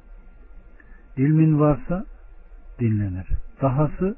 İlmin 1.17 1.59
varsa 1.59 2.05
dinlenir. 2.79 3.46
Dahası 3.61 4.15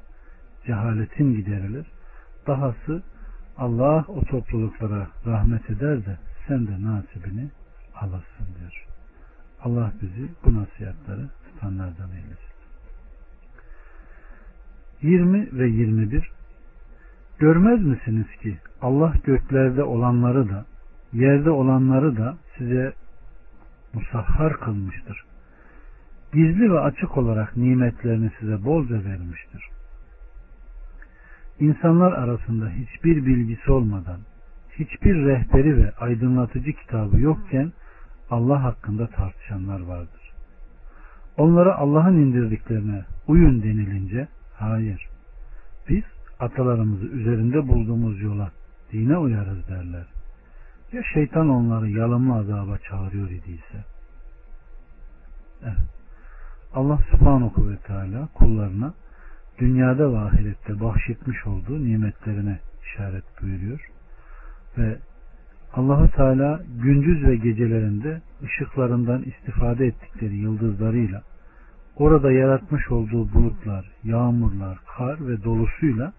cehaletin 0.66 1.34
giderilir. 1.34 1.86
Dahası 2.46 3.02
Allah 3.56 4.04
o 4.08 4.24
topluluklara 4.24 5.06
rahmet 5.26 5.70
eder 5.70 6.06
de 6.06 6.18
sen 6.48 6.66
de 6.66 6.82
nasibini 6.82 7.50
alırsın 8.00 8.46
diyor. 8.58 8.86
Allah 9.62 9.92
bizi 10.02 10.28
bu 10.44 10.54
nasihatları 10.54 11.28
tutanlardan 11.44 12.10
eylesin. 12.10 12.50
20 15.02 15.58
ve 15.58 15.68
21 15.68 16.30
Görmez 17.38 17.84
misiniz 17.84 18.26
ki 18.42 18.58
Allah 18.82 19.14
göklerde 19.24 19.82
olanları 19.82 20.48
da 20.48 20.64
yerde 21.12 21.50
olanları 21.50 22.16
da 22.16 22.36
size 22.58 22.92
musahhar 23.94 24.60
kılmıştır. 24.60 25.24
Gizli 26.32 26.72
ve 26.72 26.80
açık 26.80 27.18
olarak 27.18 27.56
nimetlerini 27.56 28.30
size 28.40 28.64
bolca 28.64 29.04
vermiştir. 29.04 29.68
İnsanlar 31.60 32.12
arasında 32.12 32.68
hiçbir 32.70 33.26
bilgisi 33.26 33.72
olmadan, 33.72 34.20
hiçbir 34.78 35.14
rehberi 35.14 35.76
ve 35.76 35.92
aydınlatıcı 36.00 36.72
kitabı 36.72 37.20
yokken 37.20 37.72
Allah 38.30 38.62
hakkında 38.64 39.06
tartışanlar 39.06 39.80
vardır. 39.80 40.32
Onlara 41.36 41.76
Allah'ın 41.76 42.16
indirdiklerine 42.16 43.04
uyun 43.26 43.62
denilince 43.62 44.28
hayır. 44.54 45.08
Biz 45.88 46.04
atalarımızı 46.40 47.06
üzerinde 47.06 47.68
bulduğumuz 47.68 48.22
yola 48.22 48.50
dine 48.92 49.18
uyarız 49.18 49.68
derler. 49.68 50.06
Ya 50.92 51.02
şeytan 51.14 51.48
onları 51.48 51.90
yalımlı 51.90 52.34
azaba 52.34 52.78
çağırıyor 52.78 53.30
idiyse. 53.30 53.84
Evet. 55.62 55.99
Allah 56.74 56.98
subhanahu 57.10 57.70
ve 57.70 57.76
teala 57.76 58.28
kullarına 58.34 58.94
dünyada 59.58 60.12
ve 60.12 60.18
ahirette 60.18 60.80
bahşetmiş 60.80 61.46
olduğu 61.46 61.84
nimetlerine 61.84 62.58
işaret 62.84 63.24
buyuruyor. 63.42 63.90
Ve 64.78 64.98
Allahu 65.74 66.10
Teala 66.10 66.60
gündüz 66.82 67.26
ve 67.26 67.36
gecelerinde 67.36 68.20
ışıklarından 68.42 69.22
istifade 69.22 69.86
ettikleri 69.86 70.36
yıldızlarıyla 70.36 71.22
orada 71.96 72.32
yaratmış 72.32 72.90
olduğu 72.90 73.34
bulutlar, 73.34 73.90
yağmurlar, 74.04 74.78
kar 74.96 75.28
ve 75.28 75.44
dolusuyla 75.44 76.12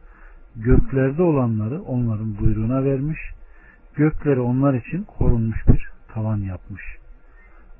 göklerde 0.55 1.23
olanları 1.23 1.81
onların 1.81 2.37
buyruğuna 2.39 2.83
vermiş, 2.83 3.19
gökleri 3.95 4.39
onlar 4.39 4.73
için 4.73 5.03
korunmuş 5.03 5.67
bir 5.67 5.89
tavan 6.13 6.37
yapmış. 6.37 6.83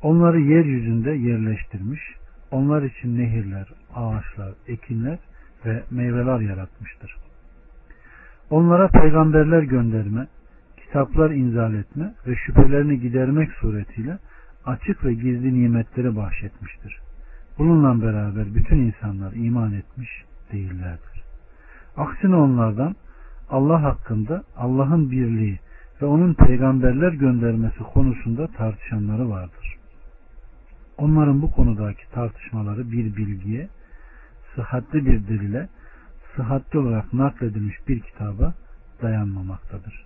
Onları 0.01 0.39
yeryüzünde 0.39 1.11
yerleştirmiş, 1.11 2.01
onlar 2.51 2.83
için 2.83 3.17
nehirler, 3.17 3.67
ağaçlar, 3.95 4.53
ekinler 4.67 5.19
ve 5.65 5.83
meyveler 5.91 6.39
yaratmıştır. 6.39 7.15
Onlara 8.49 8.87
peygamberler 8.87 9.61
gönderme, 9.63 10.27
kitaplar 10.77 11.31
inzal 11.31 11.73
etme 11.73 12.13
ve 12.27 12.35
şüphelerini 12.35 12.99
gidermek 12.99 13.51
suretiyle 13.51 14.17
açık 14.65 15.05
ve 15.05 15.13
gizli 15.13 15.63
nimetleri 15.63 16.15
bahşetmiştir. 16.15 16.99
Bununla 17.57 18.01
beraber 18.01 18.55
bütün 18.55 18.77
insanlar 18.77 19.33
iman 19.33 19.73
etmiş 19.73 20.09
değillerdir. 20.51 21.23
Aksine 21.97 22.35
onlardan 22.35 22.95
Allah 23.49 23.83
hakkında 23.83 24.43
Allah'ın 24.57 25.11
birliği 25.11 25.59
ve 26.01 26.05
onun 26.05 26.33
peygamberler 26.33 27.11
göndermesi 27.11 27.79
konusunda 27.93 28.47
tartışanları 28.47 29.29
vardır. 29.29 29.80
Onların 31.01 31.41
bu 31.41 31.51
konudaki 31.51 32.09
tartışmaları 32.11 32.91
bir 32.91 33.15
bilgiye, 33.15 33.69
sıhhatli 34.55 35.05
bir 35.05 35.27
delile, 35.27 35.69
sıhhatli 36.35 36.79
olarak 36.79 37.13
nakledilmiş 37.13 37.75
bir 37.87 37.99
kitaba 37.99 38.53
dayanmamaktadır. 39.01 40.05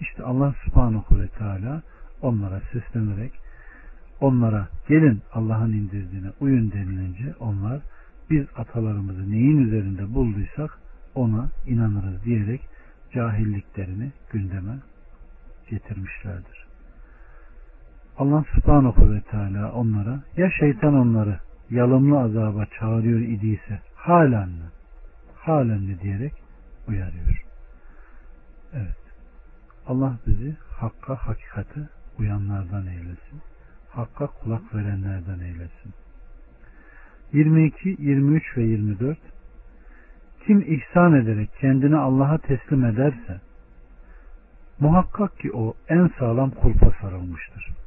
İşte 0.00 0.22
Allah 0.22 0.54
subhanahu 0.64 1.20
ve 1.20 1.28
teala 1.28 1.82
onlara 2.22 2.60
seslenerek 2.72 3.32
onlara 4.20 4.68
gelin 4.88 5.22
Allah'ın 5.32 5.72
indirdiğine 5.72 6.30
uyun 6.40 6.72
denilince 6.72 7.34
onlar 7.40 7.80
biz 8.30 8.46
atalarımızı 8.56 9.30
neyin 9.30 9.58
üzerinde 9.66 10.14
bulduysak 10.14 10.78
ona 11.14 11.48
inanırız 11.66 12.24
diyerek 12.24 12.60
cahilliklerini 13.14 14.12
gündeme 14.32 14.78
getirmişlerdir. 15.70 16.63
Allah 18.18 18.44
subhanahu 18.54 19.14
ve 19.14 19.20
teala 19.20 19.72
onlara 19.72 20.22
ya 20.36 20.50
şeytan 20.50 20.94
onları 20.94 21.38
yalımlı 21.70 22.20
azaba 22.20 22.66
çağırıyor 22.66 23.20
idiyse 23.20 23.80
halen 23.94 24.48
mi? 24.48 24.68
Halen 25.34 25.80
mi 25.80 26.00
diyerek 26.00 26.32
uyarıyor. 26.88 27.44
Evet. 28.72 28.96
Allah 29.86 30.18
bizi 30.26 30.56
hakka 30.70 31.14
hakikate 31.14 31.80
uyanlardan 32.18 32.86
eylesin. 32.86 33.40
Hakka 33.90 34.26
kulak 34.26 34.74
verenlerden 34.74 35.38
eylesin. 35.38 35.94
22, 37.32 37.96
23 37.98 38.56
ve 38.56 38.62
24 38.62 39.18
Kim 40.46 40.60
ihsan 40.60 41.14
ederek 41.14 41.50
kendini 41.60 41.96
Allah'a 41.96 42.38
teslim 42.38 42.84
ederse 42.84 43.40
muhakkak 44.80 45.38
ki 45.38 45.52
o 45.52 45.74
en 45.88 46.10
sağlam 46.18 46.50
kulpa 46.50 46.92
sarılmıştır. 47.00 47.83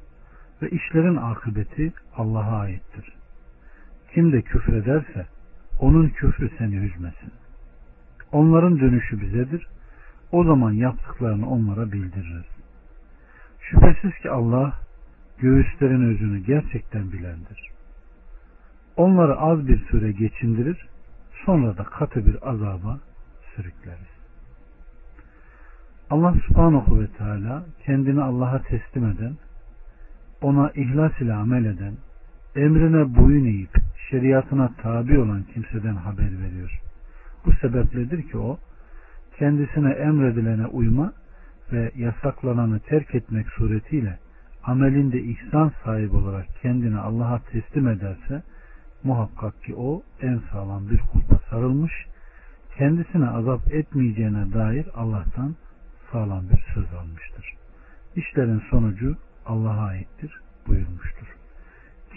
Ve 0.61 0.69
işlerin 0.69 1.15
akıbeti 1.15 1.93
Allah'a 2.15 2.59
aittir. 2.59 3.13
Kim 4.13 4.31
de 4.31 4.41
küfrederse 4.41 5.25
onun 5.79 6.09
küfrü 6.09 6.49
seni 6.57 6.75
üzmesin. 6.75 7.31
Onların 8.31 8.79
dönüşü 8.79 9.21
bizedir. 9.21 9.67
O 10.31 10.43
zaman 10.43 10.71
yaptıklarını 10.71 11.49
onlara 11.49 11.91
bildiririz. 11.91 12.45
Şüphesiz 13.59 14.13
ki 14.21 14.29
Allah 14.29 14.73
göğüslerin 15.37 16.13
özünü 16.13 16.39
gerçekten 16.39 17.11
bilendir. 17.11 17.71
Onları 18.97 19.39
az 19.39 19.67
bir 19.67 19.85
süre 19.85 20.11
geçindirir, 20.11 20.87
sonra 21.45 21.77
da 21.77 21.83
katı 21.83 22.25
bir 22.25 22.49
azaba 22.49 22.99
sürükleriz. 23.55 24.17
Allah 26.09 26.33
subhanahu 26.47 26.99
ve 26.99 27.07
teala 27.07 27.65
kendini 27.85 28.21
Allah'a 28.21 28.61
teslim 28.61 29.09
eden, 29.09 29.37
ona 30.41 30.71
ihlas 30.75 31.21
ile 31.21 31.33
amel 31.33 31.65
eden, 31.65 31.93
emrine 32.55 33.15
boyun 33.15 33.45
eğip 33.45 33.77
şeriatına 34.09 34.69
tabi 34.81 35.19
olan 35.19 35.43
kimseden 35.53 35.95
haber 35.95 36.39
veriyor. 36.41 36.81
Bu 37.45 37.53
sebepledir 37.53 38.29
ki 38.29 38.37
o, 38.37 38.59
kendisine 39.37 39.91
emredilene 39.91 40.65
uyma 40.65 41.13
ve 41.71 41.91
yasaklananı 41.95 42.79
terk 42.79 43.15
etmek 43.15 43.49
suretiyle 43.49 44.19
amelinde 44.63 45.21
ihsan 45.21 45.71
sahibi 45.83 46.15
olarak 46.15 46.45
kendini 46.61 46.97
Allah'a 46.97 47.39
teslim 47.39 47.87
ederse 47.87 48.43
muhakkak 49.03 49.63
ki 49.63 49.75
o 49.75 50.03
en 50.21 50.41
sağlam 50.51 50.89
bir 50.89 50.99
kulpa 50.99 51.39
sarılmış 51.49 51.93
kendisine 52.77 53.29
azap 53.29 53.73
etmeyeceğine 53.73 54.53
dair 54.53 54.87
Allah'tan 54.95 55.55
sağlam 56.11 56.43
bir 56.49 56.65
söz 56.73 56.93
almıştır. 56.93 57.53
İşlerin 58.15 58.61
sonucu 58.69 59.15
Allah'a 59.47 59.85
aittir 59.85 60.41
buyurmuştur. 60.67 61.35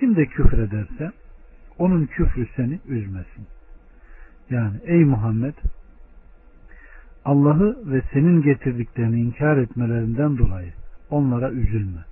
Kim 0.00 0.16
de 0.16 0.26
küfür 0.26 0.58
ederse 0.58 1.12
onun 1.78 2.06
küfrü 2.06 2.48
seni 2.56 2.80
üzmesin. 2.88 3.46
Yani 4.50 4.80
ey 4.84 5.04
Muhammed 5.04 5.54
Allah'ı 7.24 7.92
ve 7.92 8.02
senin 8.12 8.42
getirdiklerini 8.42 9.20
inkar 9.20 9.56
etmelerinden 9.56 10.38
dolayı 10.38 10.72
onlara 11.10 11.50
üzülme. 11.50 12.04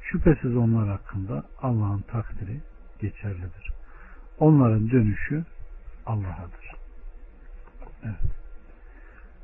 Şüphesiz 0.00 0.56
onlar 0.56 0.88
hakkında 0.88 1.44
Allah'ın 1.62 2.00
takdiri 2.00 2.60
geçerlidir. 3.00 3.72
Onların 4.38 4.90
dönüşü 4.90 5.44
Allah'adır. 6.06 6.76
Evet. 8.04 8.36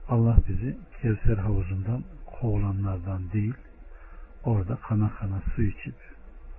Allah 0.09 0.37
bizi 0.49 0.77
Kevser 1.03 1.37
havuzundan 1.37 2.05
kovulanlardan 2.27 3.33
değil, 3.33 3.55
orada 4.45 4.77
kana 4.77 5.11
kana 5.19 5.43
su 5.55 5.63
içip 5.63 5.95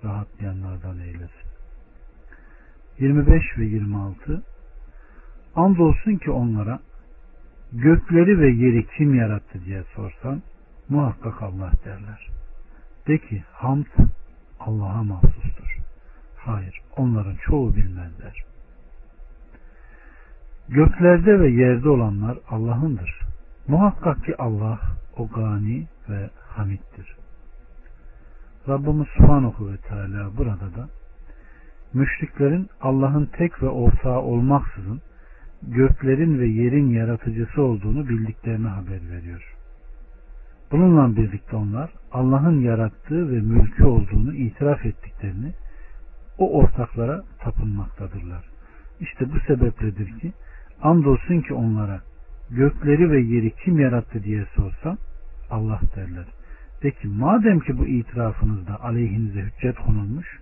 rahatlayanlardan 0.04 0.98
eylesin. 0.98 1.48
25 2.98 3.58
ve 3.58 3.64
26 3.64 4.42
Andolsun 5.56 6.16
ki 6.16 6.30
onlara 6.30 6.80
gökleri 7.72 8.38
ve 8.38 8.48
yeri 8.50 8.86
kim 8.86 9.14
yarattı 9.14 9.64
diye 9.64 9.84
sorsan 9.94 10.42
muhakkak 10.88 11.42
Allah 11.42 11.72
derler. 11.84 12.28
De 13.06 13.18
ki 13.18 13.44
hamd 13.52 13.86
Allah'a 14.60 15.02
mahsustur. 15.02 15.78
Hayır 16.36 16.80
onların 16.96 17.36
çoğu 17.36 17.74
bilmezler. 17.74 18.44
Göklerde 20.68 21.40
ve 21.40 21.50
yerde 21.50 21.88
olanlar 21.88 22.38
Allah'ındır. 22.48 23.20
Muhakkak 23.68 24.24
ki 24.24 24.36
Allah 24.36 24.80
o 25.16 25.28
gani 25.28 25.86
ve 26.08 26.30
hamittir. 26.48 27.16
Rabbimiz 28.68 29.06
Subhanahu 29.08 29.72
ve 29.72 29.76
Teala 29.76 30.36
burada 30.36 30.74
da 30.76 30.88
müşriklerin 31.94 32.68
Allah'ın 32.80 33.26
tek 33.26 33.62
ve 33.62 33.68
ortağı 33.68 34.20
olmaksızın 34.20 35.00
göklerin 35.62 36.38
ve 36.38 36.46
yerin 36.46 36.90
yaratıcısı 36.90 37.62
olduğunu 37.62 38.08
bildiklerini 38.08 38.68
haber 38.68 39.10
veriyor. 39.10 39.54
Bununla 40.72 41.16
birlikte 41.16 41.56
onlar 41.56 41.90
Allah'ın 42.12 42.60
yarattığı 42.60 43.30
ve 43.30 43.40
mülkü 43.40 43.84
olduğunu 43.84 44.34
itiraf 44.34 44.86
ettiklerini 44.86 45.52
o 46.38 46.58
ortaklara 46.58 47.22
tapınmaktadırlar. 47.38 48.44
İşte 49.00 49.32
bu 49.32 49.40
sebepledir 49.46 50.20
ki 50.20 50.32
andolsun 50.82 51.40
ki 51.40 51.54
onlara 51.54 52.00
gökleri 52.50 53.10
ve 53.10 53.20
yeri 53.20 53.50
kim 53.50 53.78
yarattı 53.78 54.22
diye 54.24 54.46
sorsam 54.56 54.96
Allah 55.50 55.80
derler. 55.96 56.26
De 56.82 56.90
ki 56.90 57.08
madem 57.08 57.60
ki 57.60 57.78
bu 57.78 57.86
itirafınızda 57.86 58.80
aleyhinize 58.84 59.40
hüccet 59.40 59.76
konulmuş 59.76 60.40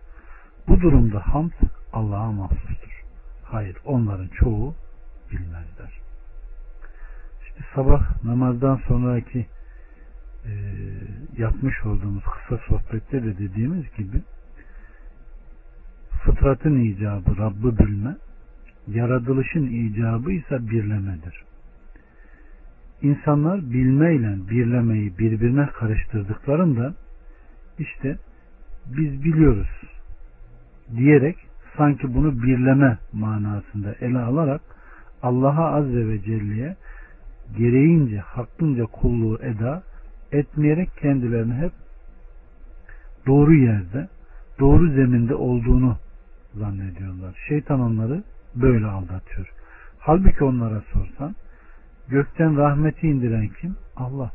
bu 0.68 0.80
durumda 0.80 1.20
hamd 1.26 1.52
Allah'a 1.92 2.32
mahsustur. 2.32 3.02
Hayır 3.44 3.76
onların 3.84 4.28
çoğu 4.28 4.74
bilmezler. 5.30 6.00
İşte 7.42 7.64
sabah 7.74 8.24
namazdan 8.24 8.80
sonraki 8.88 9.46
e, 10.44 10.52
yapmış 11.38 11.84
olduğumuz 11.84 12.24
kısa 12.24 12.62
sohbette 12.68 13.22
de 13.22 13.38
dediğimiz 13.38 13.96
gibi 13.96 14.22
fıtratın 16.24 16.80
icabı 16.80 17.36
Rabb'ı 17.38 17.78
bilme, 17.78 18.16
yaratılışın 18.88 19.66
icabı 19.66 20.32
ise 20.32 20.70
birlemedir. 20.70 21.44
İnsanlar 23.02 23.70
bilmeyle 23.70 24.48
birlemeyi 24.50 25.18
birbirine 25.18 25.66
karıştırdıklarında 25.66 26.94
işte 27.78 28.18
biz 28.86 29.24
biliyoruz 29.24 29.68
diyerek 30.96 31.36
sanki 31.76 32.14
bunu 32.14 32.42
birleme 32.42 32.98
manasında 33.12 33.94
ele 34.00 34.18
alarak 34.18 34.60
Allah'a 35.22 35.74
Azze 35.74 36.08
ve 36.08 36.22
Celle'ye 36.22 36.76
gereğince 37.58 38.18
hakkınca 38.18 38.84
kulluğu 38.84 39.38
eda 39.42 39.82
etmeyerek 40.32 40.96
kendilerini 41.00 41.54
hep 41.54 41.72
doğru 43.26 43.54
yerde, 43.54 44.08
doğru 44.60 44.90
zeminde 44.90 45.34
olduğunu 45.34 45.96
zannediyorlar. 46.54 47.44
Şeytan 47.48 47.80
onları 47.80 48.22
böyle 48.54 48.86
aldatıyor. 48.86 49.52
Halbuki 49.98 50.44
onlara 50.44 50.80
sorsan 50.92 51.34
gökten 52.12 52.56
rahmeti 52.56 53.08
indiren 53.08 53.48
kim? 53.60 53.76
Allah. 53.96 54.30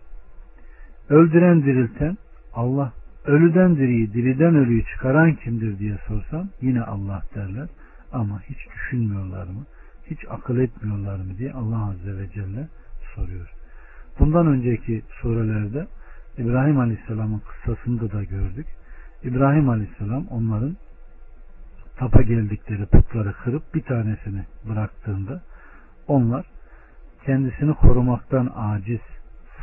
Öldüren 1.10 1.64
dirilten 1.64 2.18
Allah. 2.54 2.94
Ölüden 3.26 3.76
diriyi, 3.76 4.14
diriden 4.14 4.56
ölüyü 4.56 4.84
çıkaran 4.86 5.36
kimdir 5.36 5.80
diye 5.80 5.98
sorsan 6.08 6.50
yine 6.62 6.82
Allah 6.82 7.22
derler. 7.36 7.68
Ama 8.12 8.42
hiç 8.42 8.58
düşünmüyorlar 8.76 9.44
mı? 9.44 9.66
Hiç 10.06 10.20
akıl 10.30 10.58
etmiyorlar 10.58 11.16
mı 11.16 11.38
diye 11.38 11.54
Allah 11.54 11.90
Azze 11.90 12.18
ve 12.18 12.30
Celle 12.30 12.68
soruyor. 13.16 13.50
Bundan 14.20 14.48
önceki 14.48 15.02
surelerde 15.22 15.88
İbrahim 16.38 16.80
Aleyhisselam'ın 16.80 17.42
kıssasında 17.50 18.12
da 18.12 18.24
gördük. 18.24 18.68
İbrahim 19.24 19.70
Aleyhisselam 19.70 20.28
onların 20.28 20.78
tapa 21.98 22.22
geldikleri 22.22 22.86
putları 22.86 23.34
kırıp 23.34 23.76
bir 23.76 23.82
tanesini 23.82 24.44
bıraktığında 24.70 25.42
onlar 26.08 26.46
kendisini 27.28 27.74
korumaktan 27.74 28.52
aciz, 28.56 29.00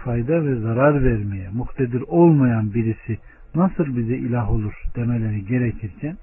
fayda 0.05 0.45
ve 0.45 0.61
zarar 0.61 1.05
vermeye 1.05 1.49
muhtedir 1.49 2.01
olmayan 2.01 2.75
birisi 2.75 3.19
nasıl 3.55 3.97
bize 3.97 4.17
ilah 4.17 4.51
olur 4.51 4.75
demeleri 4.97 5.47
gerekirken 5.47 6.17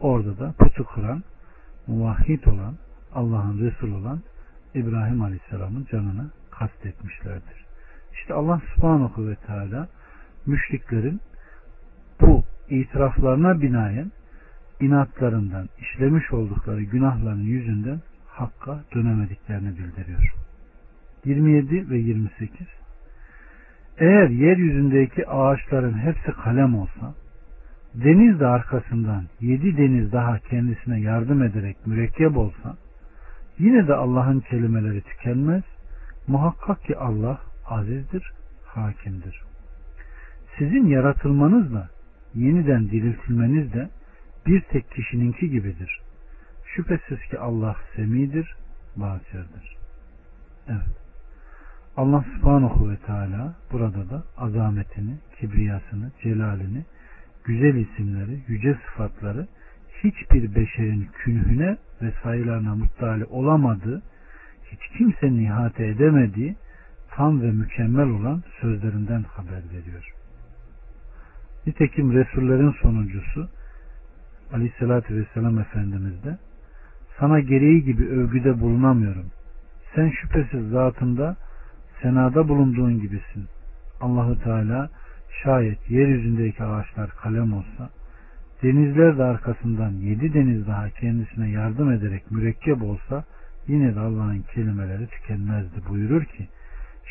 orada 0.00 0.38
da 0.38 0.52
putu 0.58 0.84
kıran, 0.84 1.22
muvahhid 1.86 2.44
olan, 2.44 2.74
Allah'ın 3.14 3.60
Resul 3.60 3.92
olan 3.92 4.20
İbrahim 4.74 5.22
Aleyhisselam'ın 5.22 5.86
canını 5.90 6.30
kastetmişlerdir. 6.50 7.64
İşte 8.12 8.34
Allah 8.34 8.60
subhanahu 8.74 9.28
ve 9.28 9.34
teala 9.34 9.88
müşriklerin 10.46 11.20
bu 12.20 12.44
itiraflarına 12.68 13.60
binaen 13.60 14.12
inatlarından 14.80 15.68
işlemiş 15.78 16.32
oldukları 16.32 16.82
günahların 16.82 17.42
yüzünden 17.42 18.00
hakka 18.26 18.84
dönemediklerini 18.94 19.78
bildiriyor. 19.78 20.43
27 21.24 21.90
ve 21.90 21.98
28 21.98 22.66
Eğer 23.98 24.28
yeryüzündeki 24.28 25.28
ağaçların 25.28 25.98
hepsi 25.98 26.32
kalem 26.32 26.74
olsa 26.74 27.14
deniz 27.94 28.40
de 28.40 28.46
arkasından 28.46 29.24
yedi 29.40 29.76
deniz 29.76 30.12
daha 30.12 30.38
kendisine 30.38 31.00
yardım 31.00 31.42
ederek 31.42 31.86
mürekkep 31.86 32.36
olsa 32.36 32.76
yine 33.58 33.88
de 33.88 33.94
Allah'ın 33.94 34.40
kelimeleri 34.40 35.02
tükenmez. 35.02 35.62
Muhakkak 36.26 36.84
ki 36.84 36.96
Allah 36.96 37.40
azizdir, 37.66 38.32
hakimdir. 38.64 39.42
Sizin 40.58 40.86
yaratılmanızla 40.86 41.88
yeniden 42.34 42.90
diriltilmeniz 42.90 43.72
de 43.72 43.88
bir 44.46 44.60
tek 44.60 44.90
kişininki 44.90 45.50
gibidir. 45.50 46.00
Şüphesiz 46.64 47.20
ki 47.30 47.38
Allah 47.38 47.76
semidir, 47.96 48.56
basirdir. 48.96 49.76
Evet. 50.68 51.03
Allah 51.96 52.24
subhanahu 52.34 52.90
ve 52.90 52.96
teala 52.96 53.54
burada 53.72 54.10
da 54.10 54.22
azametini, 54.36 55.14
kibriyasını, 55.40 56.10
celalini, 56.22 56.84
güzel 57.44 57.74
isimleri, 57.74 58.40
yüce 58.48 58.74
sıfatları 58.74 59.46
hiçbir 60.04 60.54
beşerin 60.54 61.08
künhüne 61.12 61.76
ve 62.02 62.12
sayılarına 62.22 62.74
muttali 62.74 63.24
olamadığı, 63.24 64.02
hiç 64.64 64.98
kimsenin 64.98 65.44
ihate 65.44 65.86
edemediği 65.86 66.56
tam 67.10 67.42
ve 67.42 67.50
mükemmel 67.50 68.08
olan 68.08 68.42
sözlerinden 68.60 69.22
haber 69.22 69.62
veriyor. 69.72 70.14
Nitekim 71.66 72.12
Resullerin 72.12 72.74
sonuncusu 72.82 73.48
Aleyhisselatü 74.52 75.16
Vesselam 75.16 75.58
Efendimiz 75.58 76.24
de 76.24 76.38
sana 77.18 77.40
gereği 77.40 77.84
gibi 77.84 78.08
övgüde 78.08 78.60
bulunamıyorum. 78.60 79.26
Sen 79.94 80.10
şüphesiz 80.10 80.68
zatında 80.70 81.36
senada 82.02 82.48
bulunduğun 82.48 83.00
gibisin. 83.00 83.44
Allahu 84.00 84.38
Teala 84.38 84.90
şayet 85.42 85.90
yeryüzündeki 85.90 86.64
ağaçlar 86.64 87.10
kalem 87.10 87.52
olsa 87.52 87.90
denizler 88.62 89.18
de 89.18 89.24
arkasından 89.24 89.90
yedi 89.90 90.34
deniz 90.34 90.66
daha 90.66 90.90
kendisine 90.90 91.50
yardım 91.50 91.92
ederek 91.92 92.30
mürekkep 92.30 92.82
olsa 92.82 93.24
yine 93.68 93.94
de 93.94 94.00
Allah'ın 94.00 94.44
kelimeleri 94.54 95.06
tükenmezdi 95.06 95.80
buyurur 95.88 96.24
ki 96.24 96.48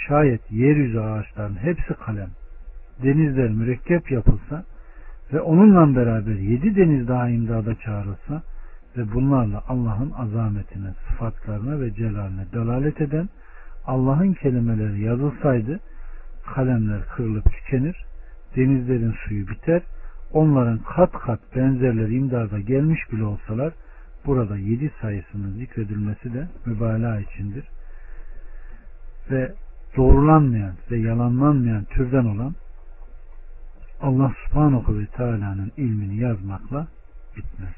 şayet 0.08 0.52
yeryüzü 0.52 1.00
ağaçların 1.00 1.56
hepsi 1.56 1.94
kalem 1.94 2.30
denizler 3.04 3.50
mürekkep 3.50 4.12
yapılsa 4.12 4.64
ve 5.34 5.42
onunla 5.42 5.96
beraber 5.96 6.36
yedi 6.36 6.76
deniz 6.76 7.08
daha 7.08 7.30
imdada 7.30 7.76
çağrılsa 7.76 8.42
ve 8.98 9.14
bunlarla 9.14 9.64
Allah'ın 9.68 10.12
azametine, 10.12 10.94
sıfatlarına 11.08 11.80
ve 11.80 11.94
celaline 11.94 12.46
delalet 12.54 13.02
eden 13.02 13.30
Allah'ın 13.86 14.34
kelimeleri 14.34 15.02
yazılsaydı 15.02 15.80
kalemler 16.56 17.06
kırılıp 17.16 17.46
tükenir, 17.52 18.06
denizlerin 18.56 19.16
suyu 19.28 19.48
biter, 19.48 19.82
onların 20.34 20.78
kat 20.78 21.12
kat 21.12 21.40
benzerleri 21.56 22.16
imdada 22.16 22.60
gelmiş 22.60 23.12
bile 23.12 23.24
olsalar 23.24 23.74
burada 24.26 24.58
yedi 24.58 24.92
sayısının 25.02 25.52
zikredilmesi 25.52 26.34
de 26.34 26.48
mübalağa 26.66 27.20
içindir. 27.20 27.66
Ve 29.32 29.54
doğrulanmayan 29.98 30.74
ve 30.92 30.98
yalanlanmayan 30.98 31.84
türden 31.84 32.26
olan 32.26 32.56
Allah 34.02 34.34
subhanahu 34.46 35.00
ve 35.00 35.06
teala'nın 35.06 35.72
ilmini 35.78 36.18
yazmakla 36.18 36.88
bitmez. 37.38 37.74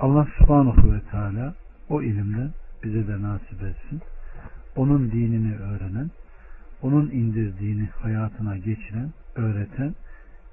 Allah 0.00 0.26
subhanahu 0.38 0.92
ve 0.92 1.00
teala 1.10 1.54
o 1.88 2.02
ilimden 2.02 2.50
bize 2.84 3.08
de 3.08 3.22
nasip 3.22 3.62
etsin. 3.62 4.02
Onun 4.76 5.10
dinini 5.10 5.56
öğrenen, 5.56 6.10
onun 6.82 7.10
indirdiğini 7.10 7.88
hayatına 8.00 8.56
geçiren, 8.56 9.12
öğreten, 9.34 9.94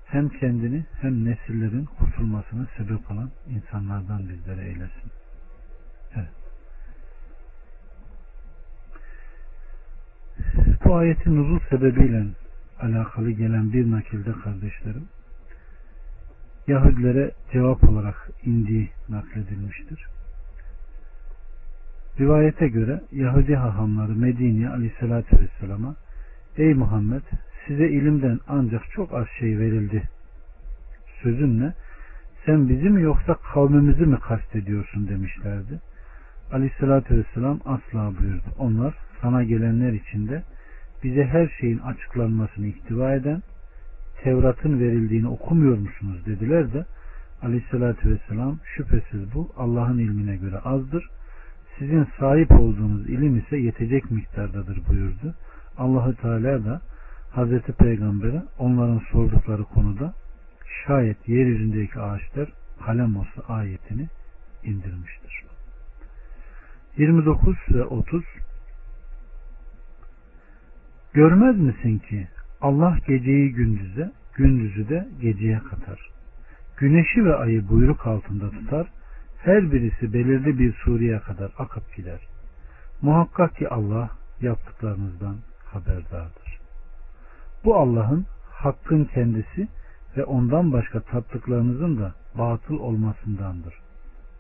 hem 0.06 0.30
kendini 0.30 0.86
hem 1.02 1.26
nesillerin 1.26 1.86
kurtulmasına 1.86 2.68
sebep 2.78 3.12
olan 3.12 3.30
insanlardan 3.50 4.30
bizlere 4.30 4.66
eylesin. 4.66 5.12
Evet. 6.16 6.30
Bu 10.86 10.96
ayetin 10.96 11.36
nuzul 11.36 11.60
sebebiyle 11.70 12.26
alakalı 12.82 13.32
gelen 13.32 13.74
bir 13.74 13.92
nakilde 13.92 14.32
kardeşlerim 14.32 15.08
Yahudilere 16.68 17.32
cevap 17.52 17.84
olarak 17.84 18.30
indiği 18.46 18.90
nakledilmiştir. 19.10 20.08
Rivayete 22.20 22.68
göre 22.68 23.02
Yahudi 23.12 23.56
hahamları 23.56 24.16
Medine'ye 24.16 24.70
aleyhissalatü 24.70 25.38
vesselama 25.40 25.96
Ey 26.58 26.74
Muhammed 26.74 27.22
size 27.68 27.90
ilimden 27.90 28.40
ancak 28.48 28.92
çok 28.92 29.14
az 29.14 29.28
şey 29.40 29.60
verildi. 29.60 30.04
Sözünle 31.24 31.74
sen 32.46 32.70
bizi 32.70 32.90
mi 32.90 33.02
yoksa 33.02 33.34
kavmimizi 33.54 34.06
mi 34.06 34.20
kastediyorsun 34.20 35.08
demişlerdi. 35.08 35.80
Aleyhissalatü 36.52 37.18
vesselam 37.18 37.60
asla 37.66 38.14
buyurdu. 38.20 38.48
Onlar 38.60 38.96
sana 39.22 39.44
gelenler 39.44 39.94
içinde 39.94 40.44
bize 41.04 41.26
her 41.26 41.48
şeyin 41.60 41.78
açıklanmasını 41.78 42.68
ihtiva 42.68 43.14
eden 43.14 43.42
Tevrat'ın 44.24 44.80
verildiğini 44.80 45.28
okumuyor 45.28 45.78
musunuz 45.78 46.26
dediler 46.26 46.74
de 46.74 46.86
aleyhissalatü 47.42 48.12
vesselam 48.12 48.60
şüphesiz 48.76 49.34
bu 49.34 49.52
Allah'ın 49.58 49.98
ilmine 49.98 50.38
göre 50.38 50.58
azdır. 50.58 51.10
Sizin 51.80 52.08
sahip 52.20 52.52
olduğunuz 52.52 53.10
ilim 53.10 53.38
ise 53.38 53.58
yetecek 53.58 54.12
miktardadır 54.12 54.80
buyurdu. 54.90 55.36
Allahü 55.78 56.16
Teala 56.16 56.66
da 56.66 56.82
Hazreti 57.32 57.72
Peygamber'e 57.72 58.44
onların 58.58 59.02
sordukları 59.12 59.64
konuda 59.64 60.14
şayet 60.86 61.30
yeryüzündeki 61.30 62.00
ağaçlar 62.00 62.50
kalem 62.86 63.16
olsa 63.16 63.42
ayetini 63.48 64.08
indirmiştir. 64.64 65.46
29 66.98 67.56
ve 67.74 67.84
30 67.84 68.24
Görmez 71.14 71.58
misin 71.58 71.98
ki 71.98 72.28
Allah 72.62 72.98
geceyi 73.08 73.54
gündüze, 73.54 74.12
gündüzü 74.36 74.90
de 74.90 75.08
geceye 75.22 75.60
katar. 75.60 76.10
Güneşi 76.78 77.26
ve 77.26 77.36
ayı 77.36 77.70
buyruk 77.70 78.08
altında 78.08 78.50
tutar. 78.50 78.88
Her 79.42 79.72
birisi 79.72 80.14
belirli 80.14 80.60
bir 80.60 80.74
sureye 80.74 81.20
kadar 81.20 81.52
akıp 81.58 81.96
gider. 81.96 82.20
Muhakkak 83.02 83.56
ki 83.56 83.70
Allah 83.70 84.10
yaptıklarınızdan 84.42 85.38
haberdardır. 85.66 86.60
Bu 87.66 87.76
Allah'ın 87.76 88.26
hakkın 88.52 89.06
kendisi 89.06 89.68
ve 90.18 90.24
ondan 90.24 90.74
başka 90.74 91.00
tattıklarınızın 91.00 92.00
da 92.00 92.14
batıl 92.38 92.80
olmasındandır. 92.80 93.74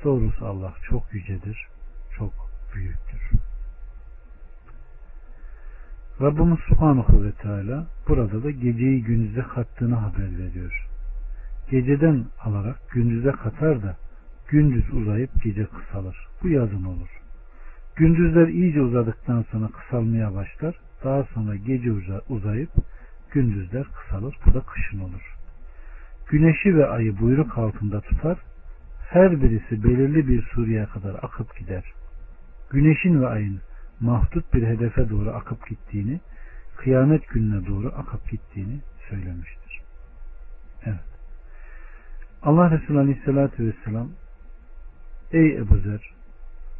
Doğrusu 0.03 0.45
Allah 0.45 0.73
çok 0.89 1.13
yücedir, 1.13 1.67
çok 2.17 2.33
büyüktür. 2.75 3.31
Rabbimiz 6.21 6.59
Subhanahu 6.59 7.23
ve 7.23 7.31
Teala 7.31 7.87
burada 8.07 8.43
da 8.43 8.51
geceyi 8.51 9.03
gündüze 9.03 9.41
kattığını 9.41 9.95
haber 9.95 10.37
veriyor. 10.37 10.87
Geceden 11.71 12.25
alarak 12.43 12.89
gündüze 12.91 13.31
katar 13.31 13.83
da 13.83 13.95
gündüz 14.51 14.93
uzayıp 14.93 15.43
gece 15.43 15.65
kısalır. 15.65 16.27
Bu 16.43 16.47
yazın 16.47 16.83
olur. 16.83 17.09
Gündüzler 17.95 18.47
iyice 18.47 18.81
uzadıktan 18.81 19.45
sonra 19.51 19.67
kısalmaya 19.67 20.33
başlar. 20.33 20.75
Daha 21.03 21.23
sonra 21.23 21.55
gece 21.55 21.91
uzayıp 22.29 22.69
gündüzler 23.31 23.83
kısalır. 23.83 24.37
Bu 24.45 24.53
da 24.53 24.59
kışın 24.59 24.99
olur. 24.99 25.35
Güneşi 26.27 26.75
ve 26.77 26.85
ayı 26.85 27.19
buyruk 27.19 27.57
altında 27.57 28.01
tutar. 28.01 28.37
Her 29.09 29.41
birisi 29.41 29.83
belirli 29.83 30.27
bir 30.27 30.41
sureye 30.41 30.85
kadar 30.85 31.13
akıp 31.13 31.57
gider. 31.57 31.83
Güneşin 32.69 33.21
ve 33.21 33.27
ayın 33.27 33.59
mahdut 33.99 34.53
bir 34.53 34.67
hedefe 34.67 35.09
doğru 35.09 35.29
akıp 35.29 35.67
gittiğini, 35.69 36.19
kıyamet 36.77 37.29
gününe 37.29 37.67
doğru 37.67 37.87
akıp 37.87 38.29
gittiğini 38.31 38.79
söylemiştir. 39.09 39.81
Evet. 40.85 41.11
Allah 42.43 42.71
Resulü 42.71 42.99
Aleyhisselatü 42.99 43.67
Vesselam 43.67 44.09
Ey 45.33 45.57
Ebu 45.57 45.77
Zer 45.77 46.13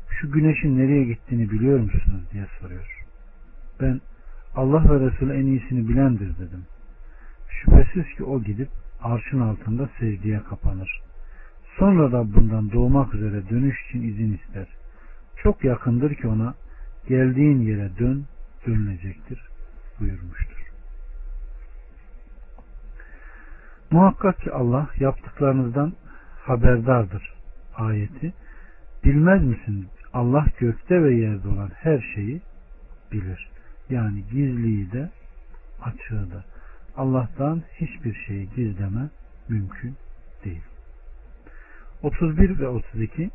şu 0.10 0.32
güneşin 0.32 0.78
nereye 0.78 1.04
gittiğini 1.04 1.52
biliyor 1.52 1.80
musunuz 1.80 2.22
diye 2.34 2.46
soruyor. 2.60 3.06
Ben 3.82 4.02
Allah 4.56 4.84
ve 4.90 5.06
Resulü 5.06 5.34
en 5.34 5.46
iyisini 5.46 5.90
bilendir 5.90 6.38
dedim. 6.38 6.66
Şüphesiz 7.50 8.16
ki 8.16 8.24
o 8.24 8.44
gidip 8.44 8.70
arşın 9.02 9.40
altında 9.40 9.90
secdeye 10.00 10.44
kapanır. 10.44 11.02
Sonra 11.78 12.12
da 12.12 12.34
bundan 12.34 12.72
doğmak 12.72 13.14
üzere 13.14 13.50
dönüş 13.50 13.90
için 13.90 14.02
izin 14.02 14.34
ister. 14.34 14.68
Çok 15.44 15.64
yakındır 15.64 16.16
ki 16.16 16.28
ona 16.28 16.54
geldiğin 17.08 17.62
yere 17.62 17.90
dön, 18.00 18.26
dönülecektir 18.68 19.50
buyurmuştur. 20.00 20.72
Muhakkak 23.92 24.40
ki 24.42 24.52
Allah 24.52 24.90
yaptıklarınızdan 25.00 25.94
haberdardır 26.42 27.41
ayeti. 27.76 28.34
Bilmez 29.04 29.44
misin 29.44 29.88
Allah 30.14 30.46
gökte 30.60 31.04
ve 31.04 31.16
yerde 31.16 31.48
olan 31.48 31.70
her 31.74 32.12
şeyi 32.16 32.42
bilir. 33.12 33.50
Yani 33.90 34.24
gizliyi 34.32 34.92
de 34.92 35.10
açığı 35.82 36.32
da. 36.32 36.44
Allah'tan 36.98 37.62
hiçbir 37.76 38.14
şeyi 38.28 38.50
gizleme 38.56 39.10
mümkün 39.50 39.96
değil. 40.46 40.62
31 42.04 42.60
ve 42.60 42.68
32 42.68 43.30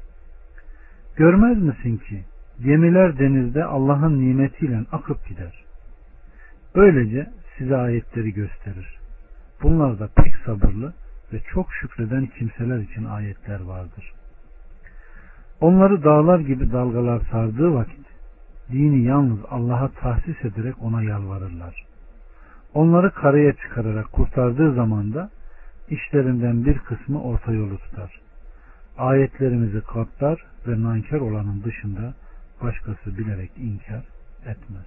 Görmez 1.17 1.63
misin 1.63 1.97
ki 1.97 2.25
Gemiler 2.65 3.19
denizde 3.19 3.65
Allah'ın 3.65 4.21
nimetiyle 4.21 4.81
akıp 4.93 5.29
gider. 5.29 5.65
Böylece 6.75 7.31
size 7.59 7.77
ayetleri 7.77 8.33
gösterir. 8.33 8.99
Bunlarda 9.63 10.09
pek 10.17 10.37
sabırlı 10.47 10.95
ve 11.33 11.41
çok 11.53 11.75
şükreden 11.75 12.27
kimseler 12.27 12.79
için 12.79 13.05
ayetler 13.05 13.61
vardır. 13.61 14.13
Onları 15.61 16.05
dağlar 16.05 16.39
gibi 16.39 16.73
dalgalar 16.73 17.23
sardığı 17.31 17.75
vakit 17.75 18.07
dini 18.73 19.05
yalnız 19.05 19.39
Allah'a 19.51 19.89
tahsis 19.89 20.45
ederek 20.45 20.83
ona 20.83 21.03
yalvarırlar. 21.03 21.87
Onları 22.75 23.11
karaya 23.11 23.53
çıkararak 23.53 24.13
kurtardığı 24.13 24.75
zaman 24.75 25.15
da 25.15 25.31
işlerinden 25.89 26.65
bir 26.65 26.79
kısmı 26.79 27.23
orta 27.23 27.53
yolu 27.53 27.79
tutar. 27.79 28.21
Ayetlerimizi 28.99 29.81
katlar 29.81 30.45
ve 30.67 30.83
nankar 30.83 31.21
olanın 31.21 31.65
dışında 31.65 32.15
başkası 32.63 33.19
bilerek 33.19 33.51
inkar 33.57 34.05
etmez. 34.47 34.87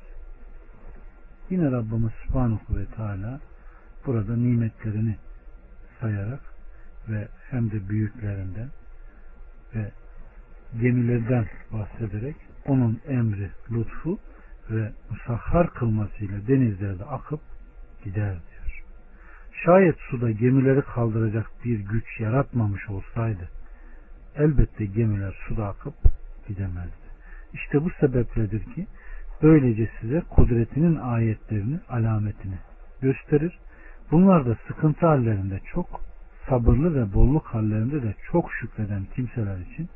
Yine 1.49 1.71
Rabbimiz 1.71 2.11
Subhanahu 2.25 2.77
ve 2.77 2.85
Teala 2.85 3.39
burada 4.05 4.35
nimetlerini 4.35 5.15
sayarak 6.01 6.41
ve 7.09 7.27
hem 7.49 7.71
de 7.71 7.89
büyüklerinden 7.89 8.69
ve 9.75 9.91
gemilerden 10.81 11.45
bahsederek 11.73 12.35
onun 12.65 12.99
emri, 13.07 13.49
lütfu 13.71 14.19
ve 14.69 14.91
musahhar 15.09 15.73
kılmasıyla 15.73 16.47
denizlerde 16.47 17.05
akıp 17.05 17.39
gider 18.03 18.33
diyor. 18.33 18.83
Şayet 19.65 19.95
suda 20.09 20.31
gemileri 20.31 20.81
kaldıracak 20.81 21.51
bir 21.65 21.79
güç 21.79 22.19
yaratmamış 22.19 22.89
olsaydı 22.89 23.49
elbette 24.35 24.85
gemiler 24.85 25.35
suda 25.47 25.67
akıp 25.67 25.93
gidemezdi. 26.47 27.09
İşte 27.53 27.83
bu 27.83 27.89
sebepledir 27.99 28.63
ki 28.63 28.87
böylece 29.43 29.89
size 30.01 30.21
kudretinin 30.29 30.95
ayetlerini, 30.95 31.79
alametini 31.89 32.57
gösterir. 33.01 33.59
Bunlar 34.11 34.45
da 34.45 34.57
sıkıntı 34.67 35.05
hallerinde 35.05 35.59
çok, 35.73 36.01
sabırlı 36.49 36.95
ve 36.95 37.13
bolluk 37.13 37.45
hallerinde 37.45 38.03
de 38.03 38.15
çok 38.31 38.51
şükreden 38.53 39.05
kimseler 39.15 39.57
için 39.57 39.89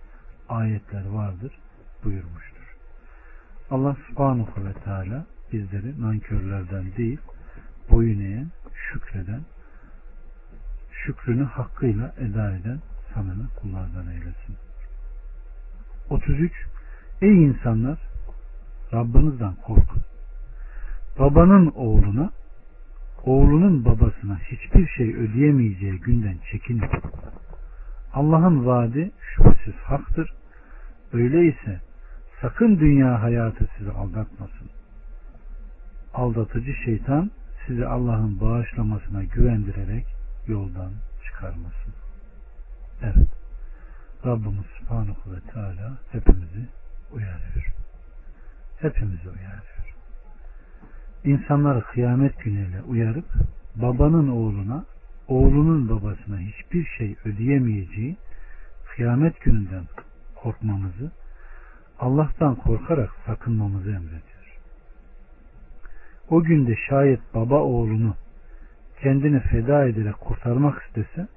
ayetler 0.50 1.06
vardır 1.06 1.52
buyurmuştur. 2.04 2.76
Allah 3.72 3.96
subhanahu 4.08 4.66
ve 4.66 4.74
teala 4.74 5.26
bizleri 5.54 6.02
nankörlerden 6.02 6.96
değil, 6.98 7.20
boyun 7.90 8.20
eğen, 8.20 8.52
şükreden, 8.74 9.42
şükrünü 10.92 11.44
hakkıyla 11.44 12.16
eda 12.18 12.56
eden 12.56 12.80
samimi 13.14 13.48
kullardan 13.62 14.08
eylesin. 14.08 14.56
33 16.10 16.52
Ey 17.22 17.44
insanlar 17.44 18.00
Rabbinizden 18.94 19.56
korkun. 19.56 20.02
Babanın 21.20 21.72
oğluna 21.76 22.32
oğlunun 23.24 23.86
babasına 23.86 24.40
hiçbir 24.40 24.88
şey 24.88 25.16
ödeyemeyeceği 25.16 26.00
günden 26.00 26.38
çekinin. 26.52 26.90
Allah'ın 28.14 28.66
vaadi 28.66 29.12
şüphesiz 29.22 29.76
haktır. 29.76 30.34
Öyleyse 31.14 31.82
sakın 32.42 32.80
dünya 32.80 33.22
hayatı 33.22 33.68
sizi 33.78 33.92
aldatmasın. 33.92 34.70
aldatıcı 36.14 36.74
şeytan 36.86 37.32
sizi 37.68 37.86
Allah'ın 37.86 38.42
bağışlamasına 38.42 39.24
güvendirerek 39.24 40.06
yoldan 40.48 40.92
çıkarmasın. 41.26 41.94
Evet. 43.02 43.30
Rabbimiz 44.26 44.66
Subhanahu 44.80 45.32
ve 45.32 45.52
Teala 45.54 45.98
hepimizi 46.12 46.68
uyarıyor. 47.14 47.74
Hepimizi 48.80 49.30
uyarıyor. 49.30 49.96
İnsanları 51.24 51.82
kıyamet 51.82 52.40
günüyle 52.40 52.82
uyarıp 52.82 53.26
babanın 53.76 54.28
oğluna, 54.28 54.86
oğlunun 55.28 55.90
babasına 55.90 56.38
hiçbir 56.40 56.86
şey 56.86 57.16
ödeyemeyeceği 57.26 58.18
kıyamet 58.96 59.42
gününden 59.42 59.84
korkmamızı, 60.36 61.12
Allah'tan 62.00 62.56
korkarak 62.56 63.10
sakınmamızı 63.26 63.90
emrediyor. 63.90 64.60
O 66.30 66.44
günde 66.44 66.76
şayet 66.90 67.20
baba 67.34 67.60
oğlunu 67.60 68.16
kendini 69.02 69.40
feda 69.40 69.86
ederek 69.86 70.20
kurtarmak 70.20 70.84
istese 70.84 71.28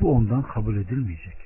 bu 0.00 0.14
ondan 0.14 0.42
kabul 0.42 0.76
edilmeyecek. 0.76 1.36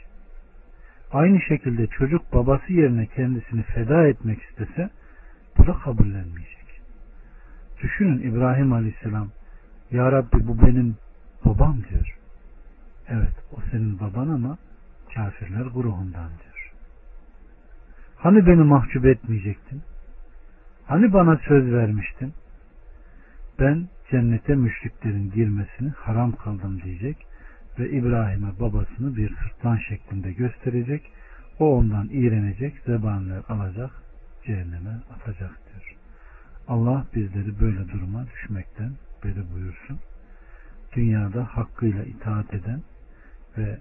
Aynı 1.12 1.40
şekilde 1.40 1.86
çocuk 1.86 2.32
babası 2.32 2.72
yerine 2.72 3.06
kendisini 3.06 3.62
feda 3.62 4.06
etmek 4.06 4.42
istese 4.42 4.90
bu 5.58 5.66
da 5.66 5.72
kabullenmeyecek. 5.72 6.80
Düşünün 7.82 8.18
İbrahim 8.18 8.72
Aleyhisselam 8.72 9.28
Ya 9.90 10.12
Rabbi 10.12 10.46
bu 10.48 10.66
benim 10.66 10.96
babam 11.44 11.76
diyor. 11.90 12.16
Evet 13.08 13.34
o 13.52 13.56
senin 13.70 14.00
baban 14.00 14.28
ama 14.28 14.58
kafirler 15.14 15.66
grubundan 15.66 16.28
diyor. 16.28 16.72
Hani 18.16 18.46
beni 18.46 18.62
mahcup 18.62 19.04
etmeyecektin? 19.04 19.82
Hani 20.86 21.12
bana 21.12 21.40
söz 21.48 21.72
vermiştin? 21.72 22.32
Ben 23.60 23.88
cennete 24.10 24.54
müşriklerin 24.54 25.30
girmesini 25.30 25.90
haram 25.90 26.32
kıldım 26.32 26.82
diyecek 26.82 27.26
ve 27.78 27.90
İbrahim'e 27.90 28.60
babasını 28.60 29.16
bir 29.16 29.36
sırtlan 29.36 29.76
şeklinde 29.88 30.32
gösterecek. 30.32 31.12
O 31.58 31.76
ondan 31.76 32.08
iğrenecek, 32.10 32.74
zebanlar 32.86 33.42
alacak, 33.48 33.90
cehenneme 34.46 35.00
atacak 35.14 35.60
diyor. 35.66 35.96
Allah 36.68 37.06
bizleri 37.14 37.60
böyle 37.60 37.88
duruma 37.88 38.26
düşmekten 38.26 38.92
beri 39.24 39.52
buyursun. 39.54 39.98
Dünyada 40.96 41.44
hakkıyla 41.44 42.04
itaat 42.04 42.54
eden 42.54 42.82
ve 43.58 43.78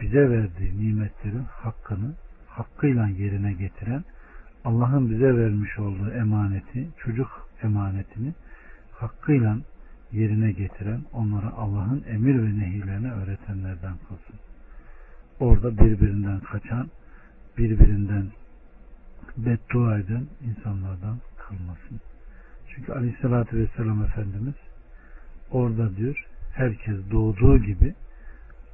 bize 0.00 0.30
verdiği 0.30 0.80
nimetlerin 0.80 1.44
hakkını 1.50 2.14
hakkıyla 2.46 3.08
yerine 3.08 3.52
getiren 3.52 4.04
Allah'ın 4.64 5.10
bize 5.10 5.36
vermiş 5.36 5.78
olduğu 5.78 6.10
emaneti, 6.10 6.88
çocuk 6.98 7.48
emanetini 7.62 8.34
hakkıyla 8.92 9.58
yerine 10.12 10.52
getiren, 10.52 11.00
onlara 11.12 11.52
Allah'ın 11.52 12.04
emir 12.08 12.34
ve 12.34 12.58
nehilerini 12.58 13.12
öğretenlerden 13.12 13.94
kılsın. 14.08 14.36
Orada 15.40 15.78
birbirinden 15.78 16.40
kaçan, 16.40 16.90
birbirinden 17.58 18.26
beddua 19.36 19.98
eden 19.98 20.26
insanlardan 20.44 21.18
kılmasın. 21.38 22.00
Çünkü 22.68 22.92
aleyhissalatü 22.92 23.56
vesselam 23.56 24.04
Efendimiz 24.04 24.54
orada 25.50 25.96
diyor 25.96 26.26
herkes 26.56 27.10
doğduğu 27.10 27.58
gibi 27.58 27.94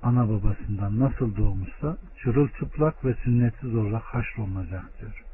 ana 0.03 0.29
babasından 0.29 1.01
nasıl 1.01 1.37
doğmuşsa 1.37 1.97
çırılçıplak 2.23 3.05
ve 3.05 3.15
sünnetsiz 3.15 3.75
olarak 3.75 4.03
haşrolunacak 4.03 5.01
diyor. 5.01 5.25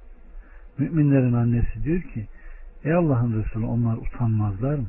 Müminlerin 0.79 1.33
annesi 1.33 1.85
diyor 1.85 2.03
ki 2.03 2.27
Ey 2.85 2.95
Allah'ın 2.95 3.43
Resulü 3.43 3.65
onlar 3.65 3.97
utanmazlar 3.97 4.75
mı? 4.75 4.89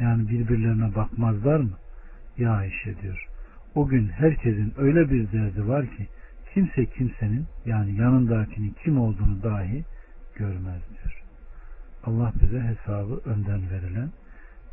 Yani 0.00 0.28
birbirlerine 0.28 0.94
bakmazlar 0.94 1.60
mı? 1.60 1.72
Ya 2.38 2.52
Ayşe 2.52 3.02
diyor. 3.02 3.26
O 3.74 3.86
gün 3.86 4.08
herkesin 4.08 4.74
öyle 4.76 5.10
bir 5.10 5.32
derdi 5.32 5.68
var 5.68 5.86
ki 5.86 6.06
kimse 6.54 6.86
kimsenin 6.86 7.46
yani 7.66 7.96
yanındakinin 7.96 8.76
kim 8.84 9.00
olduğunu 9.00 9.42
dahi 9.42 9.84
görmez 10.36 10.82
diyor. 10.90 11.22
Allah 12.04 12.32
bize 12.42 12.60
hesabı 12.60 13.20
önden 13.24 13.70
verilen 13.70 14.10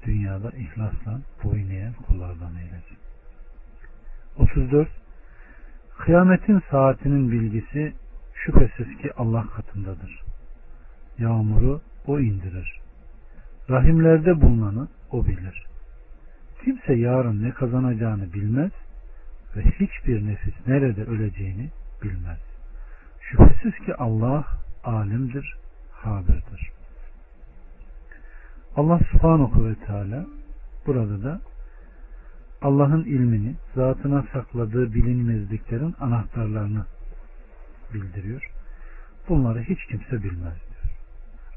dünyada 0.06 0.52
ihlasla 0.52 1.22
boyun 1.44 1.70
eğen 1.70 1.94
kullardan 1.94 2.56
eylesin. 2.56 2.98
34. 4.38 4.90
Kıyametin 5.98 6.62
saatinin 6.72 7.32
bilgisi 7.32 7.94
şüphesiz 8.34 8.98
ki 8.98 9.12
Allah 9.18 9.48
katındadır. 9.56 10.22
Yağmuru 11.20 11.82
o 12.08 12.20
indirir. 12.20 12.80
Rahimlerde 13.70 14.42
bulunanı 14.42 14.88
o 15.12 15.26
bilir. 15.26 15.66
Kimse 16.64 16.94
yarın 16.94 17.44
ne 17.44 17.52
kazanacağını 17.52 18.34
bilmez 18.34 18.72
ve 19.56 19.62
hiçbir 19.62 20.28
nefis 20.28 20.54
nerede 20.68 21.04
öleceğini 21.04 21.70
bilmez. 22.04 22.40
Şüphesiz 23.22 23.86
ki 23.86 23.96
Allah 23.96 24.46
alimdir, 24.84 25.56
habirdir. 25.92 26.73
Allah 28.76 29.00
subhanahu 29.12 29.66
ve 29.66 29.76
teala 29.76 30.26
burada 30.86 31.24
da 31.24 31.42
Allah'ın 32.62 33.04
ilmini, 33.04 33.56
zatına 33.76 34.24
sakladığı 34.34 34.94
bilinmezliklerin 34.94 35.96
anahtarlarını 36.00 36.86
bildiriyor. 37.94 38.50
Bunları 39.30 39.62
hiç 39.62 39.86
kimse 39.86 40.24
bilmez 40.24 40.54
diyor. 40.70 40.98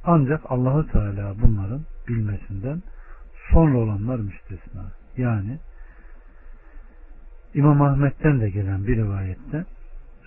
Ancak 0.05 0.41
Allahu 0.49 0.87
Teala 0.87 1.35
bunların 1.43 1.83
bilmesinden 2.09 2.83
sonra 3.53 3.79
olanlar 3.79 4.19
müstesna. 4.19 4.85
Yani 5.17 5.59
İmam 7.55 7.83
Ahmet'ten 7.83 8.41
de 8.41 8.51
gelen 8.51 8.87
bir 8.87 8.97
rivayette 8.97 9.65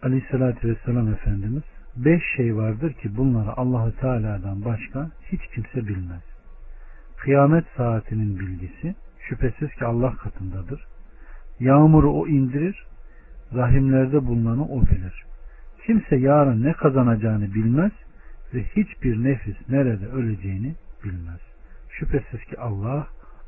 Aleyhisselatü 0.04 0.70
Vesselam 0.70 1.14
Efendimiz 1.14 1.64
beş 1.96 2.24
şey 2.36 2.56
vardır 2.56 2.94
ki 2.94 3.18
bunları 3.18 3.58
Allahu 3.58 3.96
Teala'dan 3.96 4.66
başka 4.66 5.10
hiç 5.32 5.42
kimse 5.56 5.88
bilmez. 5.88 6.29
Kıyamet 7.20 7.66
saatinin 7.78 8.40
bilgisi 8.40 8.96
şüphesiz 9.20 9.76
ki 9.76 9.86
Allah 9.86 10.16
katındadır. 10.16 10.86
Yağmuru 11.60 12.14
o 12.14 12.28
indirir, 12.28 12.86
rahimlerde 13.54 14.26
bulunanı 14.28 14.66
o 14.66 14.82
bilir. 14.82 15.26
Kimse 15.86 16.16
yarın 16.16 16.64
ne 16.64 16.74
kazanacağını 16.74 17.54
bilmez 17.54 17.92
ve 18.54 18.64
hiçbir 18.64 19.24
nefis 19.24 19.70
nerede 19.70 20.08
öleceğini 20.08 20.76
bilmez. 21.04 21.40
Şüphesiz 21.90 22.46
ki 22.46 22.60
Allah 22.60 23.08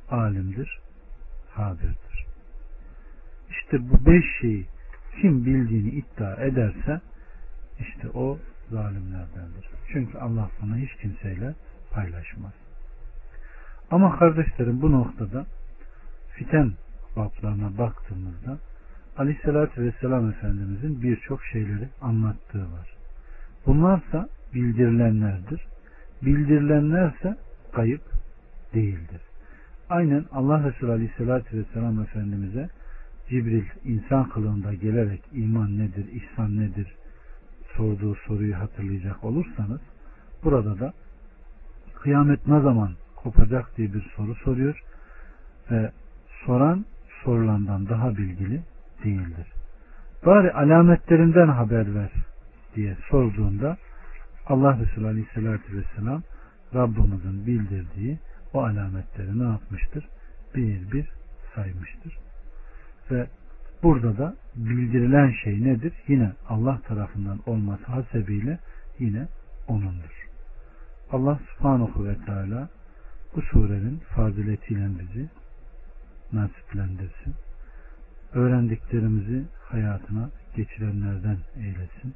alimdir, 0.10 0.80
habirdir. 1.50 2.26
İşte 3.50 3.90
bu 3.90 4.06
beş 4.06 4.26
şeyi 4.42 4.66
kim 5.22 5.46
bildiğini 5.46 5.90
iddia 5.90 6.36
ederse 6.36 7.02
işte 7.80 8.10
o 8.10 8.40
zalimlerdendir. 8.70 9.70
Çünkü 9.94 10.18
Allah 10.18 10.50
bunu 10.62 10.78
hiç 10.78 10.96
kimseyle 10.96 11.56
paylaşmaz. 11.92 12.61
Ama 13.92 14.20
kardeşlerim 14.20 14.82
bu 14.82 14.92
noktada 14.92 15.46
fiten 16.36 16.72
bablarına 17.16 17.78
baktığımızda 17.78 18.58
Aleyhisselatü 19.18 19.82
Vesselam 19.82 20.30
Efendimizin 20.30 21.02
birçok 21.02 21.44
şeyleri 21.44 21.90
anlattığı 22.02 22.62
var. 22.64 22.96
Bunlarsa 23.66 24.30
bildirilenlerdir. 24.54 25.62
Bildirilenlerse 26.22 27.38
kayıp 27.74 28.02
değildir. 28.74 29.22
Aynen 29.90 30.26
Allah 30.32 30.64
Resulü 30.64 30.92
Aleyhisselatü 30.92 31.58
Vesselam 31.58 32.02
Efendimiz'e 32.02 32.70
Cibril 33.30 33.66
insan 33.84 34.30
kılığında 34.30 34.74
gelerek 34.74 35.22
iman 35.34 35.78
nedir, 35.78 36.06
ihsan 36.12 36.58
nedir 36.58 36.96
sorduğu 37.78 38.16
soruyu 38.16 38.60
hatırlayacak 38.60 39.24
olursanız 39.24 39.82
burada 40.44 40.80
da 40.80 40.94
kıyamet 41.96 42.48
ne 42.48 42.60
zaman 42.60 42.92
kopacak 43.24 43.78
diye 43.78 43.94
bir 43.94 44.12
soru 44.16 44.36
soruyor 44.36 44.84
ve 45.72 45.92
soran 46.46 46.86
sorulandan 47.24 47.90
daha 47.90 48.18
bilgili 48.18 48.62
değildir. 49.04 49.48
Bari 50.26 50.52
alametlerinden 50.52 51.48
haber 51.48 51.96
ver 51.96 52.12
diye 52.76 52.98
sorduğunda 53.10 53.78
Allah 54.48 54.80
Resulü 54.80 55.08
Aleyhisselatü 55.08 55.78
Vesselam 55.78 56.22
Rabbimizin 56.76 57.46
bildirdiği 57.46 58.20
o 58.54 58.64
alametleri 58.64 59.40
ne 59.40 59.44
yapmıştır? 59.44 60.08
Bir 60.56 60.92
bir 60.92 61.10
saymıştır. 61.56 62.18
Ve 63.12 63.28
burada 63.84 64.18
da 64.18 64.36
bildirilen 64.56 65.34
şey 65.44 65.64
nedir? 65.64 65.94
Yine 66.08 66.32
Allah 66.50 66.80
tarafından 66.88 67.40
olması 67.46 67.86
hasebiyle 67.86 68.60
yine 69.00 69.28
O'nundur. 69.68 70.28
Allah 71.12 71.40
subhanahu 71.50 72.06
ve 72.06 72.16
teala 72.26 72.70
bu 73.36 73.42
surenin 73.42 74.00
faziletiyle 74.16 74.90
bizi 75.00 75.30
nasiplendirsin. 76.34 77.34
Öğrendiklerimizi 78.34 79.44
hayatına 79.70 80.30
geçirenlerden 80.56 81.38
eylesin. 81.58 82.14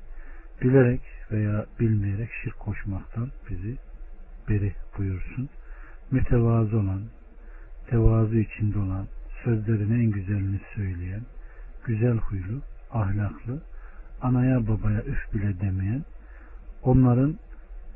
Bilerek 0.62 1.02
veya 1.32 1.66
bilmeyerek 1.80 2.30
şirk 2.44 2.60
koşmaktan 2.60 3.30
bizi 3.50 3.78
beri 4.50 4.74
buyursun 4.98 5.50
mütevazı 6.12 6.78
olan, 6.78 7.02
tevazu 7.90 8.38
içinde 8.38 8.80
olan, 8.80 9.08
sözlerin 9.44 9.92
en 9.92 10.12
güzelini 10.12 10.60
söyleyen, 10.76 11.22
güzel 11.86 12.18
huylu, 12.18 12.62
ahlaklı, 12.92 13.62
anaya 14.22 14.68
babaya 14.68 15.04
üf 15.04 15.34
bile 15.34 15.60
demeyen, 15.60 16.04
onların 16.84 17.40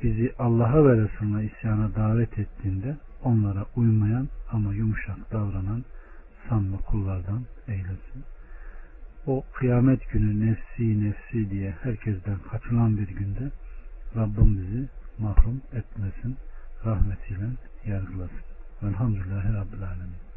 bizi 0.02 0.32
Allah'a 0.38 0.84
ve 0.84 1.02
Resulüne 1.02 1.44
isyana 1.44 1.94
davet 1.94 2.38
ettiğinde 2.38 2.96
onlara 3.24 3.66
uymayan 3.76 4.28
ama 4.52 4.74
yumuşak 4.74 5.32
davranan 5.32 5.84
sanma 6.48 6.76
kullardan 6.76 7.44
eylesin. 7.68 8.24
O 9.26 9.44
kıyamet 9.54 10.10
günü 10.10 10.46
nefsi 10.46 11.04
nefsi 11.04 11.50
diye 11.50 11.70
herkesten 11.82 12.38
kaçılan 12.50 12.96
bir 12.96 13.08
günde 13.08 13.50
Rabbim 14.16 14.58
bizi 14.58 14.88
mahrum 15.18 15.62
etmesin, 15.72 16.36
rahmetiyle 16.84 17.46
yargılasın. 17.86 18.40
Velhamdülillahi 18.82 19.54
Rabbil 19.54 19.82
Alemin. 19.82 20.29